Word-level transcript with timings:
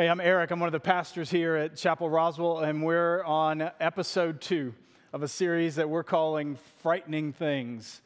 Hey, 0.00 0.08
I'm 0.08 0.18
Eric. 0.18 0.50
I'm 0.50 0.60
one 0.60 0.66
of 0.66 0.72
the 0.72 0.80
pastors 0.80 1.30
here 1.30 1.56
at 1.56 1.76
Chapel 1.76 2.08
Roswell, 2.08 2.60
and 2.60 2.82
we're 2.82 3.22
on 3.22 3.70
episode 3.80 4.40
two 4.40 4.72
of 5.12 5.22
a 5.22 5.28
series 5.28 5.74
that 5.74 5.90
we're 5.90 6.04
calling 6.04 6.56
Frightening 6.82 7.34
Things. 7.34 8.00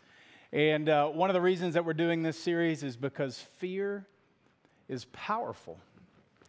And 0.52 0.88
uh, 0.88 1.06
one 1.06 1.30
of 1.30 1.34
the 1.34 1.40
reasons 1.40 1.74
that 1.74 1.84
we're 1.84 1.94
doing 1.94 2.24
this 2.24 2.36
series 2.36 2.82
is 2.82 2.96
because 2.96 3.38
fear 3.58 4.08
is 4.88 5.04
powerful. 5.12 5.78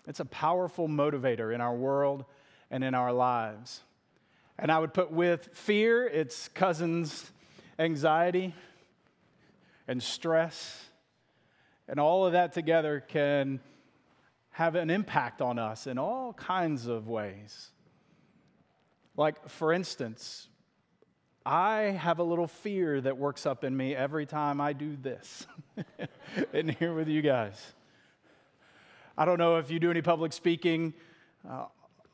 It's 0.08 0.20
a 0.20 0.26
powerful 0.26 0.88
motivator 0.88 1.54
in 1.54 1.62
our 1.62 1.76
world 1.76 2.26
and 2.72 2.84
in 2.84 2.96
our 2.96 3.14
lives. 3.14 3.82
And 4.58 4.72
I 4.72 4.80
would 4.80 4.96
put 4.96 5.12
with 5.12 5.50
fear, 5.54 6.08
its 6.08 6.48
cousins, 6.48 7.32
anxiety 7.78 8.56
and 9.88 10.02
stress. 10.02 10.86
And 11.88 12.00
all 12.00 12.26
of 12.26 12.32
that 12.32 12.52
together 12.52 13.00
can 13.00 13.60
have 14.56 14.76
an 14.76 14.90
impact 14.90 15.42
on 15.42 15.60
us 15.60 15.86
in 15.86 15.98
all 15.98 16.32
kinds 16.32 16.88
of 16.88 17.10
ways. 17.10 17.72
Like, 19.18 19.50
for 19.50 19.74
instance, 19.74 20.48
I 21.46 21.98
have 22.00 22.20
a 22.20 22.24
little 22.24 22.48
fear 22.48 23.02
that 23.02 23.18
works 23.18 23.46
up 23.46 23.66
in 23.66 23.76
me 23.76 23.94
every 23.94 24.26
time 24.26 24.62
I 24.62 24.72
do 24.72 24.96
this 24.96 25.46
in 26.54 26.70
here 26.70 26.94
with 26.94 27.10
you 27.10 27.22
guys. 27.22 27.62
I 29.18 29.26
don't 29.26 29.40
know 29.40 29.58
if 29.58 29.70
you 29.70 29.78
do 29.78 29.92
any 29.92 30.02
public 30.02 30.32
speaking 30.32 30.94
uh, 31.46 31.66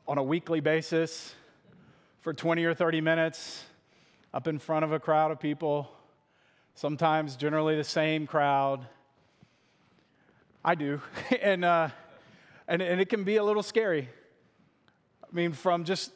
on 0.08 0.18
a 0.18 0.22
weekly 0.24 0.58
basis 0.58 1.36
for 2.22 2.34
20 2.34 2.64
or 2.64 2.74
30 2.74 3.02
minutes 3.02 3.62
up 4.34 4.48
in 4.48 4.58
front 4.58 4.84
of 4.84 4.90
a 4.90 4.98
crowd 4.98 5.30
of 5.30 5.38
people, 5.38 5.88
sometimes 6.74 7.36
generally 7.36 7.76
the 7.76 7.84
same 7.84 8.26
crowd. 8.26 8.84
I 10.64 10.74
do. 10.74 11.00
and, 11.40 11.64
uh, 11.64 11.90
and, 12.68 12.82
and 12.82 13.00
it 13.00 13.08
can 13.08 13.24
be 13.24 13.36
a 13.36 13.44
little 13.44 13.62
scary. 13.62 14.08
I 15.22 15.34
mean, 15.34 15.52
from 15.52 15.84
just 15.84 16.12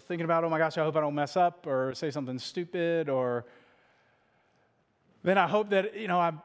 thinking 0.00 0.24
about, 0.24 0.44
oh 0.44 0.50
my 0.50 0.58
gosh, 0.58 0.78
I 0.78 0.82
hope 0.82 0.96
I 0.96 1.00
don't 1.00 1.14
mess 1.14 1.36
up 1.36 1.66
or 1.66 1.94
say 1.94 2.10
something 2.10 2.38
stupid, 2.38 3.08
or 3.08 3.44
then 5.22 5.38
I 5.38 5.46
hope 5.46 5.70
that, 5.70 5.96
you 5.96 6.08
know, 6.08 6.20
I'm, 6.20 6.40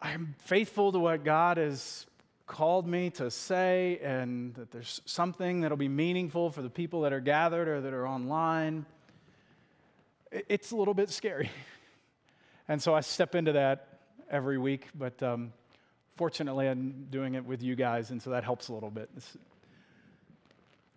I'm 0.00 0.34
faithful 0.38 0.92
to 0.92 0.98
what 0.98 1.24
God 1.24 1.56
has 1.56 2.06
called 2.46 2.86
me 2.86 3.10
to 3.10 3.30
say, 3.30 3.98
and 4.02 4.54
that 4.54 4.70
there's 4.70 5.00
something 5.04 5.60
that'll 5.60 5.76
be 5.76 5.88
meaningful 5.88 6.50
for 6.50 6.62
the 6.62 6.70
people 6.70 7.02
that 7.02 7.12
are 7.12 7.20
gathered 7.20 7.68
or 7.68 7.80
that 7.80 7.92
are 7.92 8.06
online. 8.06 8.86
It's 10.30 10.70
a 10.70 10.76
little 10.76 10.94
bit 10.94 11.10
scary. 11.10 11.50
And 12.68 12.82
so 12.82 12.96
I 12.96 13.00
step 13.00 13.36
into 13.36 13.52
that 13.52 13.86
every 14.28 14.58
week, 14.58 14.88
but 14.92 15.22
um, 15.22 15.52
Fortunately, 16.16 16.66
I'm 16.66 17.06
doing 17.10 17.34
it 17.34 17.44
with 17.44 17.62
you 17.62 17.76
guys, 17.76 18.10
and 18.10 18.20
so 18.22 18.30
that 18.30 18.42
helps 18.42 18.68
a 18.68 18.72
little 18.72 18.90
bit. 18.90 19.10
It's, 19.16 19.36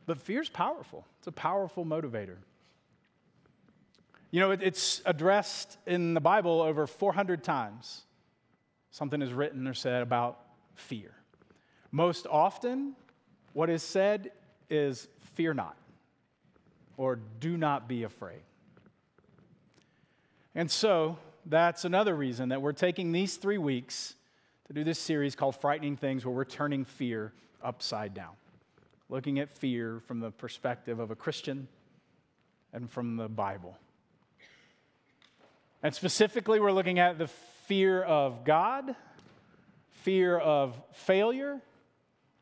but 0.06 0.18
fear's 0.18 0.50
powerful, 0.50 1.06
it's 1.20 1.28
a 1.28 1.32
powerful 1.32 1.86
motivator. 1.86 2.38
You 4.32 4.40
know, 4.40 4.52
it, 4.52 4.62
it's 4.62 5.02
addressed 5.06 5.78
in 5.88 6.14
the 6.14 6.22
Bible 6.22 6.62
over 6.62 6.86
400 6.88 7.44
times. 7.44 8.04
Something 8.92 9.22
is 9.22 9.34
written 9.34 9.68
or 9.68 9.74
said 9.74 10.04
about 10.04 10.40
fear. 10.76 11.12
Most 11.92 12.28
often, 12.30 12.96
what 13.54 13.70
is 13.70 13.84
said 13.84 14.32
is 14.70 15.08
fear 15.34 15.54
not 15.54 15.76
or 16.96 17.20
do 17.40 17.58
not 17.58 17.88
be 17.88 18.04
afraid. 18.04 18.42
And 20.54 20.70
so, 20.70 21.18
that's 21.46 21.86
another 21.86 22.16
reason 22.16 22.50
that 22.50 22.62
we're 22.62 22.74
taking 22.74 23.12
these 23.12 23.38
three 23.38 23.58
weeks 23.58 24.16
to 24.70 24.74
do 24.74 24.84
this 24.84 25.00
series 25.00 25.36
called 25.36 25.56
Frightening 25.56 25.98
Things, 25.98 26.24
where 26.24 26.36
we're 26.36 26.46
turning 26.46 26.86
fear 26.86 27.34
upside 27.64 28.14
down, 28.14 28.34
looking 29.10 29.40
at 29.40 29.50
fear 29.50 30.00
from 30.06 30.20
the 30.20 30.30
perspective 30.30 31.00
of 31.00 31.10
a 31.10 31.16
Christian 31.16 31.68
and 32.72 32.88
from 32.88 33.18
the 33.18 33.28
Bible. 33.28 33.80
And 35.82 35.96
specifically, 35.96 36.60
we're 36.60 36.72
looking 36.72 37.00
at 37.00 37.18
the 37.18 37.26
fear 37.66 38.04
of 38.04 38.44
God, 38.44 38.96
fear 39.90 40.38
of 40.38 40.80
failure, 40.94 41.60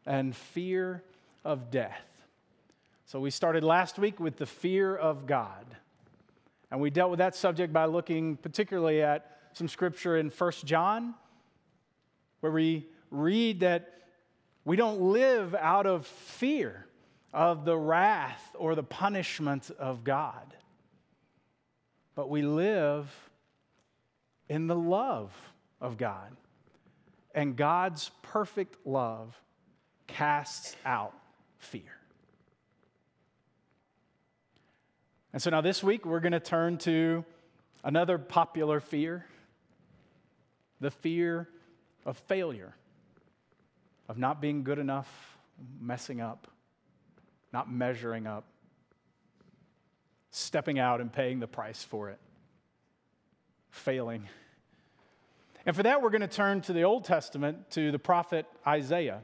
and 0.06 0.36
fear 0.36 1.04
of 1.46 1.72
death. 1.72 2.04
So, 3.06 3.22
we 3.22 3.30
started 3.30 3.64
last 3.64 3.98
week 3.98 4.20
with 4.20 4.36
the 4.36 4.46
fear 4.46 4.94
of 4.94 5.28
God. 5.28 5.66
And 6.72 6.82
we 6.82 6.90
dealt 6.90 7.09
with 7.09 7.20
that 7.20 7.36
subject 7.36 7.72
by 7.72 7.86
looking 7.86 8.36
particularly 8.36 9.02
at 9.02 9.38
some 9.54 9.70
scripture 9.70 10.18
in 10.18 10.30
1 10.30 10.52
John 10.66 11.16
where 12.40 12.52
we 12.52 12.88
read 13.12 13.62
that 13.62 13.94
we 14.66 14.75
don't 14.75 15.00
live 15.00 15.56
out 15.56 15.86
of 15.86 16.06
fear 16.06 16.86
of 17.34 17.66
the 17.66 17.78
wrath 17.78 18.56
or 18.56 18.75
the 18.75 18.84
punishment 18.84 19.72
of 19.80 20.03
God, 20.03 20.56
but 22.16 22.30
we 22.30 22.42
live 22.42 23.09
in 24.50 24.68
the 24.68 24.76
love 24.76 25.31
of 25.80 25.97
God. 25.97 26.36
And 27.34 27.56
God's 27.56 28.12
perfect 28.24 28.86
love 28.86 29.40
casts 30.08 30.76
out 30.86 31.14
fear. 31.59 31.84
And 35.34 35.42
so 35.42 35.50
now 35.50 35.62
this 35.62 35.84
week 35.84 36.06
we're 36.06 36.20
going 36.20 36.31
to 36.31 36.40
turn 36.40 36.78
to 36.80 37.24
another 37.84 38.18
popular 38.18 38.80
fear 38.80 39.26
the 40.80 40.92
fear 40.92 41.47
of 42.07 42.18
failure, 42.18 42.73
of 44.09 44.18
not 44.18 44.41
being 44.41 44.63
good 44.63 44.79
enough, 44.79 45.38
messing 45.79 46.22
up, 46.22 46.47
not 47.51 47.69
measuring 47.69 48.25
up, 48.25 48.45
stepping 50.31 50.79
out 50.79 51.01
and 51.01 51.12
paying 51.12 51.40
the 51.40 51.47
price 51.47 51.84
for 51.84 52.09
it, 52.09 52.19
failing. 53.69 54.28
And 55.66 55.75
for 55.75 55.84
that, 55.84 56.01
we're 56.01 56.09
going 56.09 56.22
to 56.22 56.28
turn 56.28 56.62
to 56.62 56.73
the 56.73 56.84
Old 56.84 57.03
Testament, 57.03 57.69
to 57.72 57.91
the 57.91 58.00
prophet 58.00 58.46
Isaiah. 58.66 59.22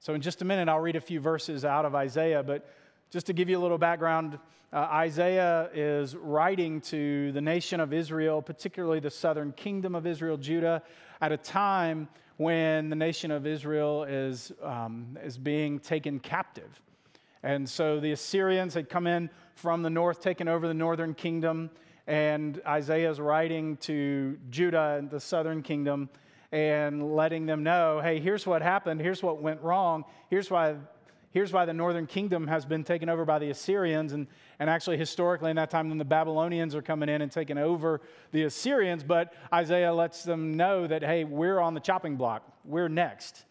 So, 0.00 0.14
in 0.14 0.22
just 0.22 0.40
a 0.40 0.44
minute, 0.44 0.68
I'll 0.68 0.80
read 0.80 0.96
a 0.96 1.00
few 1.00 1.20
verses 1.20 1.64
out 1.64 1.84
of 1.84 1.94
Isaiah, 1.94 2.42
but 2.42 2.66
just 3.10 3.26
to 3.26 3.32
give 3.32 3.48
you 3.48 3.58
a 3.58 3.62
little 3.62 3.78
background, 3.78 4.38
uh, 4.72 4.76
Isaiah 4.76 5.70
is 5.72 6.14
writing 6.14 6.80
to 6.82 7.32
the 7.32 7.40
nation 7.40 7.80
of 7.80 7.92
Israel, 7.94 8.42
particularly 8.42 9.00
the 9.00 9.10
southern 9.10 9.52
kingdom 9.52 9.94
of 9.94 10.06
Israel, 10.06 10.36
Judah, 10.36 10.82
at 11.20 11.32
a 11.32 11.36
time 11.38 12.08
when 12.36 12.90
the 12.90 12.96
nation 12.96 13.30
of 13.30 13.46
Israel 13.46 14.04
is, 14.04 14.52
um, 14.62 15.18
is 15.24 15.38
being 15.38 15.78
taken 15.80 16.20
captive. 16.20 16.82
And 17.42 17.68
so 17.68 17.98
the 17.98 18.12
Assyrians 18.12 18.74
had 18.74 18.90
come 18.90 19.06
in 19.06 19.30
from 19.54 19.82
the 19.82 19.90
north, 19.90 20.20
taken 20.20 20.48
over 20.48 20.68
the 20.68 20.74
northern 20.74 21.14
kingdom, 21.14 21.70
and 22.06 22.60
Isaiah 22.66 23.10
is 23.10 23.20
writing 23.20 23.76
to 23.78 24.38
Judah 24.50 24.96
and 24.98 25.10
the 25.10 25.20
southern 25.20 25.62
kingdom 25.62 26.10
and 26.52 27.14
letting 27.14 27.44
them 27.46 27.62
know 27.62 28.00
hey, 28.02 28.20
here's 28.20 28.46
what 28.46 28.62
happened, 28.62 29.00
here's 29.00 29.22
what 29.22 29.42
went 29.42 29.60
wrong, 29.62 30.04
here's 30.30 30.50
why 30.50 30.76
Here's 31.38 31.52
why 31.52 31.66
the 31.66 31.72
northern 31.72 32.08
kingdom 32.08 32.48
has 32.48 32.66
been 32.66 32.82
taken 32.82 33.08
over 33.08 33.24
by 33.24 33.38
the 33.38 33.48
Assyrians. 33.50 34.12
And, 34.12 34.26
and 34.58 34.68
actually, 34.68 34.96
historically, 34.96 35.50
in 35.50 35.54
that 35.56 35.70
time, 35.70 35.88
then 35.88 35.96
the 35.96 36.04
Babylonians 36.04 36.74
are 36.74 36.82
coming 36.82 37.08
in 37.08 37.22
and 37.22 37.30
taking 37.30 37.56
over 37.56 38.00
the 38.32 38.42
Assyrians. 38.42 39.04
But 39.04 39.32
Isaiah 39.54 39.94
lets 39.94 40.24
them 40.24 40.56
know 40.56 40.88
that, 40.88 41.04
hey, 41.04 41.22
we're 41.22 41.60
on 41.60 41.74
the 41.74 41.80
chopping 41.80 42.16
block, 42.16 42.42
we're 42.64 42.88
next. 42.88 43.44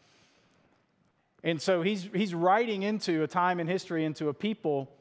And 1.45 1.61
so 1.61 1.81
he's, 1.81 2.09
he's 2.13 2.33
writing 2.33 2.83
into 2.83 3.23
a 3.23 3.27
time 3.27 3.57
in 3.61 3.67
history, 3.67 4.03
into 4.03 4.27
a 4.27 4.33
people 4.33 4.91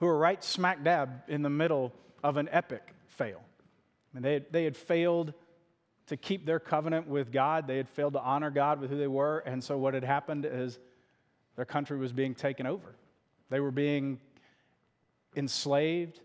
who 0.00 0.06
are 0.06 0.18
right 0.18 0.44
smack 0.44 0.84
dab 0.84 1.22
in 1.28 1.40
the 1.40 1.48
middle 1.48 1.94
of 2.22 2.36
an 2.36 2.46
epic 2.52 2.92
fail. 3.06 3.40
I 4.12 4.18
mean, 4.18 4.22
they 4.22 4.44
they 4.50 4.64
had 4.64 4.76
failed 4.76 5.32
to 6.08 6.18
keep 6.18 6.44
their 6.44 6.60
covenant 6.60 7.08
with 7.08 7.32
God, 7.32 7.66
they 7.66 7.78
had 7.78 7.88
failed 7.88 8.12
to 8.12 8.20
honor 8.20 8.50
God 8.50 8.82
with 8.82 8.90
who 8.90 8.98
they 8.98 9.06
were. 9.06 9.38
And 9.46 9.64
so 9.64 9.78
what 9.78 9.94
had 9.94 10.04
happened 10.04 10.44
is 10.44 10.78
their 11.56 11.64
country 11.64 11.98
was 11.98 12.12
being 12.12 12.34
taken 12.34 12.66
over, 12.66 12.94
they 13.50 13.60
were 13.60 13.70
being 13.70 14.18
enslaved, 15.36 16.20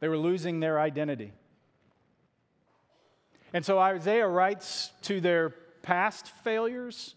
they 0.00 0.08
were 0.08 0.18
losing 0.18 0.60
their 0.60 0.78
identity. 0.78 1.32
And 3.52 3.64
so 3.64 3.78
Isaiah 3.78 4.28
writes 4.28 4.92
to 5.02 5.20
their 5.20 5.50
past 5.82 6.30
failures, 6.44 7.14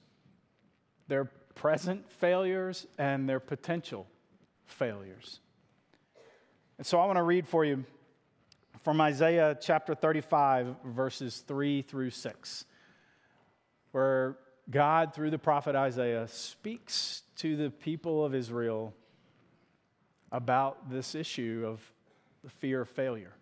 their 1.07 1.25
present 1.55 2.09
failures, 2.09 2.87
and 2.97 3.27
their 3.27 3.39
potential 3.39 4.07
failures. 4.65 5.41
And 6.77 6.87
so 6.87 6.99
I 6.99 7.05
want 7.05 7.17
to 7.17 7.23
read 7.23 7.47
for 7.47 7.65
you 7.65 7.83
from 8.83 8.99
Isaiah 9.01 9.55
chapter 9.61 9.93
35, 9.93 10.75
verses 10.85 11.43
3 11.47 11.83
through 11.83 12.09
6, 12.09 12.65
where 13.91 14.37
God, 14.71 15.13
through 15.13 15.31
the 15.31 15.37
prophet 15.37 15.75
Isaiah, 15.75 16.27
speaks 16.27 17.23
to 17.37 17.55
the 17.55 17.69
people 17.69 18.23
of 18.23 18.33
Israel 18.33 18.93
about 20.31 20.89
this 20.89 21.13
issue 21.13 21.65
of 21.67 21.81
the 22.43 22.49
fear 22.49 22.81
of 22.81 22.89
failure. 22.89 23.33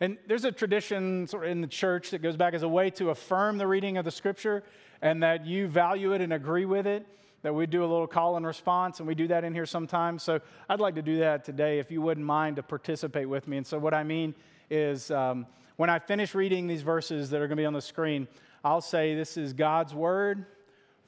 And 0.00 0.18
there's 0.26 0.44
a 0.44 0.50
tradition 0.50 1.26
sort 1.28 1.44
of 1.44 1.50
in 1.50 1.60
the 1.60 1.68
church 1.68 2.10
that 2.10 2.22
goes 2.22 2.36
back 2.36 2.54
as 2.54 2.62
a 2.62 2.68
way 2.68 2.90
to 2.90 3.10
affirm 3.10 3.58
the 3.58 3.66
reading 3.66 3.98
of 3.98 4.04
the 4.04 4.10
scripture 4.10 4.64
and 5.00 5.22
that 5.22 5.46
you 5.46 5.68
value 5.68 6.12
it 6.12 6.20
and 6.20 6.32
agree 6.32 6.64
with 6.64 6.86
it, 6.86 7.06
that 7.42 7.54
we 7.54 7.66
do 7.66 7.82
a 7.84 7.86
little 7.86 8.06
call 8.06 8.36
and 8.36 8.46
response, 8.46 8.98
and 8.98 9.06
we 9.06 9.14
do 9.14 9.28
that 9.28 9.44
in 9.44 9.52
here 9.52 9.66
sometimes. 9.66 10.22
So 10.22 10.40
I'd 10.68 10.80
like 10.80 10.94
to 10.94 11.02
do 11.02 11.18
that 11.18 11.44
today 11.44 11.78
if 11.78 11.90
you 11.90 12.00
wouldn't 12.02 12.26
mind 12.26 12.56
to 12.56 12.62
participate 12.62 13.28
with 13.28 13.46
me. 13.46 13.58
And 13.58 13.66
so 13.66 13.78
what 13.78 13.94
I 13.94 14.02
mean 14.02 14.34
is 14.70 15.10
um, 15.10 15.46
when 15.76 15.90
I 15.90 15.98
finish 15.98 16.34
reading 16.34 16.66
these 16.66 16.82
verses 16.82 17.30
that 17.30 17.36
are 17.36 17.46
going 17.46 17.56
to 17.56 17.62
be 17.62 17.66
on 17.66 17.72
the 17.72 17.82
screen, 17.82 18.26
I'll 18.64 18.80
say, 18.80 19.14
This 19.14 19.36
is 19.36 19.52
God's 19.52 19.94
word 19.94 20.44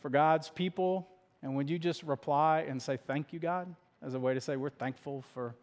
for 0.00 0.10
God's 0.10 0.50
people. 0.50 1.08
And 1.42 1.54
would 1.56 1.68
you 1.68 1.78
just 1.78 2.02
reply 2.02 2.64
and 2.68 2.80
say, 2.80 2.96
Thank 2.96 3.32
you, 3.32 3.38
God, 3.38 3.74
as 4.02 4.14
a 4.14 4.18
way 4.18 4.34
to 4.34 4.40
say, 4.40 4.56
We're 4.56 4.70
thankful 4.70 5.22
for 5.34 5.54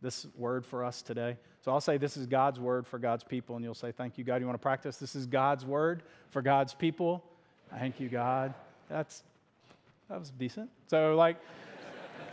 this 0.00 0.26
word 0.36 0.66
for 0.66 0.84
us 0.84 1.02
today. 1.02 1.36
So 1.60 1.72
I'll 1.72 1.80
say, 1.80 1.96
This 1.96 2.16
is 2.16 2.26
God's 2.26 2.60
word 2.60 2.86
for 2.86 2.98
God's 2.98 3.24
people. 3.24 3.56
And 3.56 3.64
you'll 3.64 3.74
say, 3.74 3.92
Thank 3.92 4.18
you, 4.18 4.24
God. 4.24 4.40
You 4.40 4.46
want 4.46 4.58
to 4.58 4.62
practice? 4.62 4.96
This 4.96 5.14
is 5.14 5.26
God's 5.26 5.64
word 5.64 6.02
for 6.30 6.42
God's 6.42 6.74
people. 6.74 7.24
Thank 7.70 8.00
you, 8.00 8.08
God. 8.08 8.52
That's, 8.88 9.22
that 10.08 10.18
was 10.18 10.30
decent. 10.30 10.70
So, 10.88 11.16
like, 11.16 11.38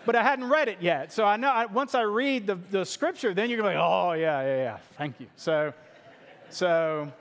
but 0.06 0.16
I 0.16 0.24
hadn't 0.24 0.50
read 0.50 0.68
it 0.68 0.82
yet. 0.82 1.12
So 1.12 1.24
I 1.24 1.38
know 1.38 1.50
I, 1.50 1.66
once 1.66 1.96
I 1.96 2.02
read 2.02 2.48
the, 2.48 2.56
the 2.56 2.86
scripture, 2.86 3.34
then 3.34 3.50
you're 3.50 3.58
going 3.58 3.72
to 3.72 3.76
be 3.76 3.82
like, 3.82 3.86
oh, 3.86 4.14
yeah, 4.14 4.42
yeah, 4.42 4.58
yeah. 4.58 4.78
Thank 4.98 5.20
you. 5.20 5.28
So, 5.36 5.74
so, 6.50 7.12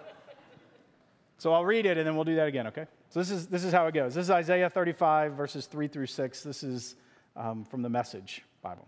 so 1.39 1.53
I'll 1.53 1.65
read 1.65 1.87
it 1.87 1.97
and 1.97 2.07
then 2.07 2.17
we'll 2.17 2.25
do 2.25 2.35
that 2.35 2.49
again, 2.49 2.67
okay? 2.67 2.87
So 3.11 3.21
this 3.21 3.31
is, 3.31 3.47
this 3.47 3.65
is 3.65 3.73
how 3.73 3.87
it 3.87 3.95
goes. 3.95 4.15
This 4.15 4.27
is 4.27 4.31
Isaiah 4.31 4.69
35, 4.69 5.35
verses 5.35 5.67
3 5.67 5.87
through 5.87 6.07
6. 6.07 6.43
This 6.43 6.63
is 6.65 6.97
um, 7.37 7.65
from 7.65 7.83
the 7.83 7.89
Message 7.89 8.43
Bible. 8.61 8.87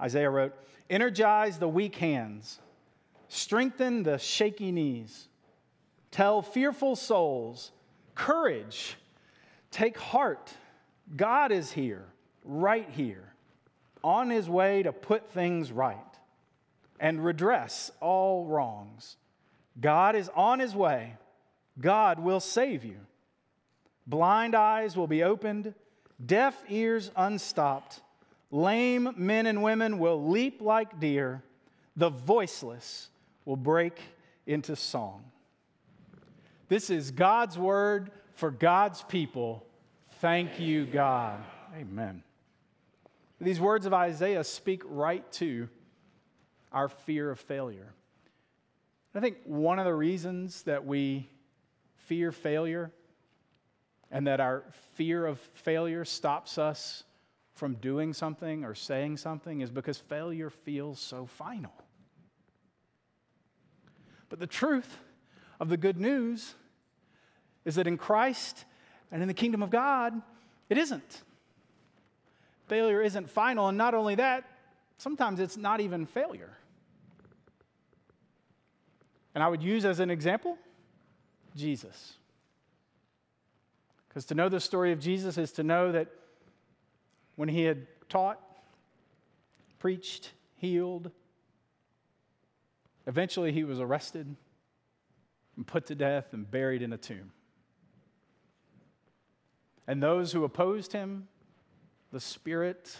Isaiah 0.00 0.30
wrote, 0.30 0.54
Energize 0.90 1.58
the 1.58 1.68
weak 1.68 1.96
hands, 1.96 2.58
strengthen 3.28 4.02
the 4.02 4.18
shaky 4.18 4.72
knees. 4.72 5.28
Tell 6.10 6.42
fearful 6.42 6.96
souls, 6.96 7.72
courage, 8.14 8.96
take 9.70 9.96
heart. 9.96 10.52
God 11.16 11.50
is 11.50 11.72
here, 11.72 12.04
right 12.44 12.88
here, 12.90 13.32
on 14.02 14.28
his 14.28 14.50
way 14.50 14.82
to 14.82 14.92
put 14.92 15.30
things 15.30 15.72
right 15.72 15.96
and 16.98 17.24
redress 17.24 17.90
all 18.00 18.44
wrongs. 18.44 19.16
God 19.80 20.16
is 20.16 20.30
on 20.34 20.58
his 20.58 20.74
way. 20.74 21.14
God 21.80 22.18
will 22.18 22.40
save 22.40 22.84
you. 22.84 22.96
Blind 24.06 24.54
eyes 24.54 24.96
will 24.96 25.06
be 25.06 25.22
opened, 25.22 25.74
deaf 26.24 26.62
ears 26.68 27.10
unstopped 27.16 28.00
Lame 28.50 29.14
men 29.16 29.46
and 29.46 29.62
women 29.62 29.98
will 29.98 30.28
leap 30.28 30.60
like 30.60 30.98
deer, 30.98 31.42
the 31.96 32.08
voiceless 32.08 33.08
will 33.44 33.56
break 33.56 34.00
into 34.46 34.74
song. 34.74 35.24
This 36.68 36.90
is 36.90 37.10
God's 37.10 37.56
word 37.56 38.10
for 38.34 38.50
God's 38.50 39.02
people. 39.02 39.64
Thank 40.20 40.58
you, 40.58 40.84
God. 40.84 41.38
Amen. 41.76 42.22
These 43.40 43.60
words 43.60 43.86
of 43.86 43.94
Isaiah 43.94 44.44
speak 44.44 44.82
right 44.84 45.30
to 45.32 45.68
our 46.72 46.88
fear 46.88 47.30
of 47.30 47.38
failure. 47.38 47.92
I 49.14 49.20
think 49.20 49.38
one 49.44 49.78
of 49.78 49.84
the 49.84 49.94
reasons 49.94 50.62
that 50.62 50.86
we 50.86 51.28
fear 52.06 52.30
failure 52.30 52.92
and 54.10 54.26
that 54.26 54.40
our 54.40 54.64
fear 54.94 55.26
of 55.26 55.38
failure 55.54 56.04
stops 56.04 56.58
us 56.58 57.04
from 57.54 57.74
doing 57.74 58.12
something 58.12 58.64
or 58.64 58.74
saying 58.74 59.16
something 59.16 59.60
is 59.60 59.70
because 59.70 59.98
failure 59.98 60.50
feels 60.50 61.00
so 61.00 61.26
final. 61.26 61.72
But 64.28 64.38
the 64.38 64.46
truth 64.46 64.98
of 65.58 65.68
the 65.68 65.76
good 65.76 65.98
news 65.98 66.54
is 67.64 67.74
that 67.74 67.86
in 67.86 67.98
Christ 67.98 68.64
and 69.10 69.22
in 69.22 69.28
the 69.28 69.34
kingdom 69.34 69.62
of 69.62 69.70
God, 69.70 70.20
it 70.68 70.78
isn't. 70.78 71.22
Failure 72.68 73.02
isn't 73.02 73.28
final, 73.28 73.66
and 73.68 73.76
not 73.76 73.94
only 73.94 74.14
that, 74.14 74.44
sometimes 74.96 75.40
it's 75.40 75.56
not 75.56 75.80
even 75.80 76.06
failure. 76.06 76.56
And 79.34 79.44
I 79.44 79.48
would 79.48 79.62
use 79.62 79.84
as 79.84 80.00
an 80.00 80.10
example 80.10 80.58
Jesus. 81.56 82.14
Because 84.08 84.24
to 84.26 84.34
know 84.34 84.48
the 84.48 84.60
story 84.60 84.92
of 84.92 85.00
Jesus 85.00 85.38
is 85.38 85.52
to 85.52 85.62
know 85.62 85.92
that 85.92 86.08
when 87.36 87.48
he 87.48 87.62
had 87.62 87.86
taught, 88.08 88.40
preached, 89.78 90.32
healed. 90.56 91.10
Eventually, 93.06 93.52
he 93.52 93.64
was 93.64 93.80
arrested 93.80 94.36
and 95.56 95.66
put 95.66 95.86
to 95.86 95.94
death 95.94 96.32
and 96.32 96.48
buried 96.50 96.82
in 96.82 96.92
a 96.92 96.98
tomb. 96.98 97.32
And 99.86 100.02
those 100.02 100.32
who 100.32 100.44
opposed 100.44 100.92
him, 100.92 101.28
the 102.12 102.20
spirit 102.20 102.96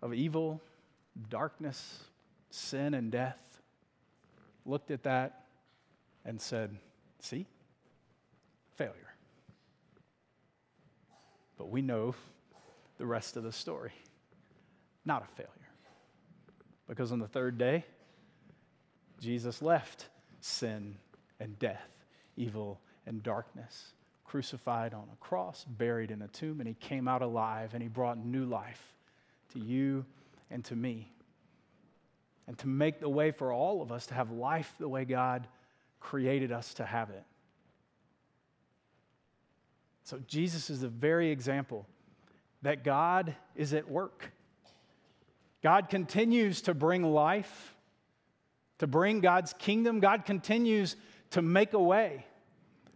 of 0.00 0.14
evil, 0.14 0.60
darkness, 1.28 2.04
sin, 2.50 2.94
and 2.94 3.10
death, 3.10 3.51
looked 4.64 4.90
at 4.90 5.02
that 5.04 5.44
and 6.24 6.40
said, 6.40 6.76
See, 7.20 7.46
failure. 8.76 9.14
But 11.56 11.70
we 11.70 11.82
know 11.82 12.14
the 12.98 13.06
rest 13.06 13.36
of 13.36 13.44
the 13.44 13.52
story. 13.52 13.92
Not 15.04 15.22
a 15.22 15.34
failure. 15.36 15.50
Because 16.88 17.12
on 17.12 17.20
the 17.20 17.28
third 17.28 17.58
day, 17.58 17.84
Jesus 19.20 19.62
left 19.62 20.08
sin 20.40 20.96
and 21.38 21.58
death, 21.58 21.88
evil 22.36 22.80
and 23.06 23.22
darkness, 23.22 23.92
crucified 24.24 24.94
on 24.94 25.08
a 25.12 25.16
cross, 25.16 25.64
buried 25.64 26.10
in 26.10 26.22
a 26.22 26.28
tomb, 26.28 26.60
and 26.60 26.68
he 26.68 26.74
came 26.74 27.06
out 27.06 27.22
alive 27.22 27.70
and 27.74 27.82
he 27.82 27.88
brought 27.88 28.18
new 28.18 28.44
life 28.44 28.94
to 29.52 29.60
you 29.60 30.04
and 30.50 30.64
to 30.64 30.74
me. 30.74 31.12
And 32.46 32.58
to 32.58 32.68
make 32.68 33.00
the 33.00 33.08
way 33.08 33.30
for 33.30 33.52
all 33.52 33.82
of 33.82 33.92
us 33.92 34.06
to 34.06 34.14
have 34.14 34.30
life 34.30 34.74
the 34.78 34.88
way 34.88 35.04
God 35.04 35.46
created 36.00 36.50
us 36.50 36.74
to 36.74 36.84
have 36.84 37.10
it. 37.10 37.24
So, 40.04 40.18
Jesus 40.26 40.68
is 40.68 40.80
the 40.80 40.88
very 40.88 41.30
example 41.30 41.86
that 42.62 42.82
God 42.82 43.36
is 43.54 43.72
at 43.72 43.88
work. 43.88 44.32
God 45.62 45.88
continues 45.88 46.62
to 46.62 46.74
bring 46.74 47.04
life, 47.04 47.76
to 48.78 48.86
bring 48.88 49.20
God's 49.20 49.52
kingdom. 49.52 50.00
God 50.00 50.24
continues 50.24 50.96
to 51.30 51.42
make 51.42 51.72
a 51.72 51.80
way. 51.80 52.26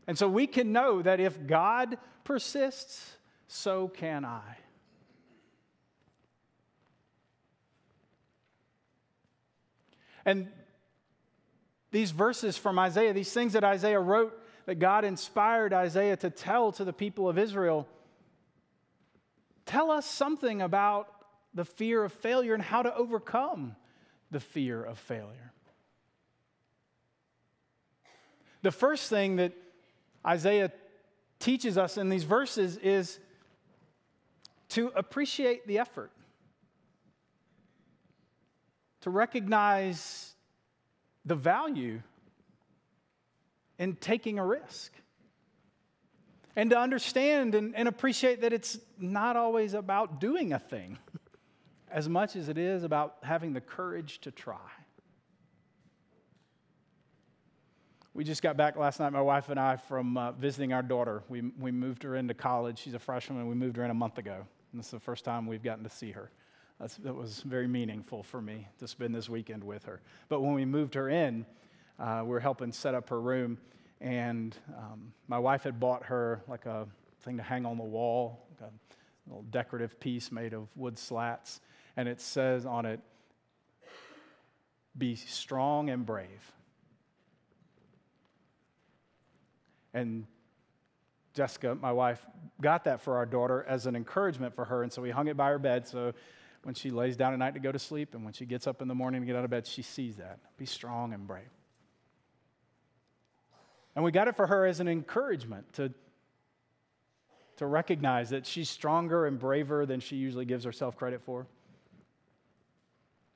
And 0.08 0.18
so 0.18 0.28
we 0.28 0.46
can 0.46 0.72
know 0.72 1.02
that 1.02 1.20
if 1.20 1.46
God 1.46 1.98
persists, 2.24 3.16
so 3.46 3.88
can 3.88 4.24
I. 4.24 4.56
And 10.26 10.48
these 11.92 12.10
verses 12.10 12.58
from 12.58 12.78
Isaiah, 12.78 13.14
these 13.14 13.32
things 13.32 13.54
that 13.54 13.64
Isaiah 13.64 14.00
wrote, 14.00 14.38
that 14.66 14.74
God 14.74 15.04
inspired 15.04 15.72
Isaiah 15.72 16.16
to 16.16 16.28
tell 16.28 16.72
to 16.72 16.84
the 16.84 16.92
people 16.92 17.28
of 17.28 17.38
Israel, 17.38 17.86
tell 19.64 19.90
us 19.90 20.04
something 20.04 20.60
about 20.60 21.08
the 21.54 21.64
fear 21.64 22.02
of 22.04 22.12
failure 22.12 22.52
and 22.52 22.62
how 22.62 22.82
to 22.82 22.94
overcome 22.94 23.76
the 24.30 24.40
fear 24.40 24.82
of 24.82 24.98
failure. 24.98 25.52
The 28.62 28.72
first 28.72 29.08
thing 29.08 29.36
that 29.36 29.52
Isaiah 30.26 30.72
teaches 31.38 31.78
us 31.78 31.96
in 31.96 32.08
these 32.08 32.24
verses 32.24 32.76
is 32.78 33.20
to 34.70 34.88
appreciate 34.96 35.68
the 35.68 35.78
effort, 35.78 36.10
to 39.02 39.10
recognize 39.10 40.34
the 41.24 41.34
value 41.34 42.00
in 43.78 43.96
taking 43.96 44.38
a 44.38 44.46
risk 44.46 44.92
and 46.54 46.70
to 46.70 46.78
understand 46.78 47.54
and, 47.54 47.76
and 47.76 47.86
appreciate 47.86 48.40
that 48.40 48.52
it's 48.52 48.78
not 48.98 49.36
always 49.36 49.74
about 49.74 50.20
doing 50.20 50.54
a 50.54 50.58
thing 50.58 50.98
as 51.90 52.08
much 52.08 52.34
as 52.34 52.48
it 52.48 52.56
is 52.56 52.82
about 52.82 53.16
having 53.22 53.52
the 53.52 53.60
courage 53.60 54.20
to 54.20 54.30
try. 54.30 54.56
We 58.14 58.24
just 58.24 58.42
got 58.42 58.56
back 58.56 58.76
last 58.76 58.98
night, 58.98 59.12
my 59.12 59.20
wife 59.20 59.50
and 59.50 59.60
I, 59.60 59.76
from 59.76 60.16
uh, 60.16 60.32
visiting 60.32 60.72
our 60.72 60.82
daughter. 60.82 61.22
We, 61.28 61.42
we 61.58 61.70
moved 61.70 62.02
her 62.02 62.16
into 62.16 62.32
college. 62.32 62.78
She's 62.78 62.94
a 62.94 62.98
freshman, 62.98 63.46
we 63.46 63.54
moved 63.54 63.76
her 63.76 63.84
in 63.84 63.90
a 63.90 63.94
month 63.94 64.16
ago. 64.16 64.46
And 64.72 64.80
this 64.80 64.86
is 64.86 64.92
the 64.92 65.00
first 65.00 65.24
time 65.26 65.46
we've 65.46 65.62
gotten 65.62 65.84
to 65.84 65.90
see 65.90 66.12
her. 66.12 66.30
That's, 66.80 66.96
that 66.96 67.14
was 67.14 67.40
very 67.40 67.66
meaningful 67.66 68.22
for 68.22 68.42
me 68.42 68.68
to 68.78 68.86
spend 68.88 69.14
this 69.14 69.28
weekend 69.28 69.64
with 69.64 69.84
her. 69.84 70.02
But 70.28 70.40
when 70.40 70.52
we 70.52 70.64
moved 70.64 70.94
her 70.94 71.08
in, 71.08 71.46
uh, 71.98 72.20
we 72.22 72.30
were 72.30 72.40
helping 72.40 72.72
set 72.72 72.94
up 72.94 73.08
her 73.08 73.20
room, 73.20 73.56
and 74.00 74.56
um, 74.76 75.12
my 75.28 75.38
wife 75.38 75.62
had 75.62 75.80
bought 75.80 76.04
her 76.04 76.42
like 76.46 76.66
a 76.66 76.86
thing 77.22 77.38
to 77.38 77.42
hang 77.42 77.64
on 77.64 77.78
the 77.78 77.84
wall, 77.84 78.46
like 78.50 78.70
a 78.70 78.72
little 79.26 79.44
decorative 79.50 79.98
piece 79.98 80.30
made 80.30 80.52
of 80.52 80.68
wood 80.76 80.98
slats, 80.98 81.60
and 81.96 82.08
it 82.08 82.20
says 82.20 82.66
on 82.66 82.84
it, 82.84 83.00
be 84.98 85.14
strong 85.14 85.88
and 85.88 86.04
brave. 86.04 86.52
And 89.94 90.26
Jessica, 91.32 91.74
my 91.74 91.92
wife, 91.92 92.24
got 92.60 92.84
that 92.84 93.00
for 93.00 93.16
our 93.16 93.26
daughter 93.26 93.64
as 93.68 93.86
an 93.86 93.96
encouragement 93.96 94.54
for 94.54 94.64
her. 94.66 94.82
And 94.82 94.92
so 94.92 95.00
we 95.00 95.10
hung 95.10 95.28
it 95.28 95.36
by 95.36 95.48
her 95.48 95.58
bed. 95.58 95.86
So 95.86 96.12
when 96.66 96.74
she 96.74 96.90
lays 96.90 97.16
down 97.16 97.32
at 97.32 97.38
night 97.38 97.54
to 97.54 97.60
go 97.60 97.70
to 97.70 97.78
sleep 97.78 98.12
and 98.16 98.24
when 98.24 98.32
she 98.32 98.44
gets 98.44 98.66
up 98.66 98.82
in 98.82 98.88
the 98.88 98.94
morning 98.94 99.20
to 99.20 99.26
get 99.26 99.36
out 99.36 99.44
of 99.44 99.50
bed, 99.50 99.64
she 99.68 99.82
sees 99.82 100.16
that. 100.16 100.40
Be 100.58 100.66
strong 100.66 101.12
and 101.12 101.24
brave. 101.24 101.48
And 103.94 104.04
we 104.04 104.10
got 104.10 104.26
it 104.26 104.34
for 104.34 104.48
her 104.48 104.66
as 104.66 104.80
an 104.80 104.88
encouragement 104.88 105.72
to, 105.74 105.92
to 107.58 107.66
recognize 107.66 108.30
that 108.30 108.46
she's 108.46 108.68
stronger 108.68 109.26
and 109.26 109.38
braver 109.38 109.86
than 109.86 110.00
she 110.00 110.16
usually 110.16 110.44
gives 110.44 110.64
herself 110.64 110.96
credit 110.96 111.22
for. 111.22 111.46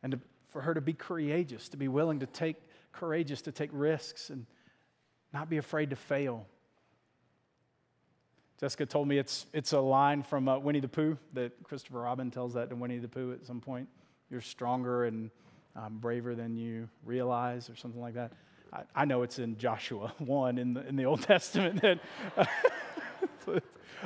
And 0.02 0.10
to, 0.10 0.20
for 0.48 0.60
her 0.62 0.74
to 0.74 0.80
be 0.80 0.92
courageous, 0.92 1.68
to 1.68 1.76
be 1.76 1.86
willing 1.86 2.18
to 2.18 2.26
take, 2.26 2.56
courageous 2.90 3.42
to 3.42 3.52
take 3.52 3.70
risks 3.72 4.30
and 4.30 4.44
not 5.32 5.48
be 5.48 5.58
afraid 5.58 5.90
to 5.90 5.96
fail. 5.96 6.46
Jessica 8.60 8.84
told 8.84 9.08
me 9.08 9.16
it's, 9.16 9.46
it's 9.54 9.72
a 9.72 9.80
line 9.80 10.22
from 10.22 10.46
uh, 10.46 10.58
Winnie 10.58 10.80
the 10.80 10.88
Pooh 10.88 11.16
that 11.32 11.50
Christopher 11.62 12.00
Robin 12.00 12.30
tells 12.30 12.52
that 12.52 12.68
to 12.68 12.76
Winnie 12.76 12.98
the 12.98 13.08
Pooh 13.08 13.32
at 13.32 13.46
some 13.46 13.58
point. 13.58 13.88
You're 14.30 14.42
stronger 14.42 15.06
and 15.06 15.30
um, 15.74 15.96
braver 15.96 16.34
than 16.34 16.58
you 16.58 16.86
realize, 17.06 17.70
or 17.70 17.76
something 17.76 18.02
like 18.02 18.12
that. 18.14 18.32
I, 18.70 18.82
I, 18.94 19.04
know 19.06 19.22
it's 19.22 19.38
in 19.38 19.56
Joshua 19.56 20.12
1 20.18 20.58
in 20.58 20.74
the, 20.74 20.86
in 20.86 20.96
the 20.96 21.04
Old 21.04 21.22
Testament 21.26 21.80
that, 21.80 22.00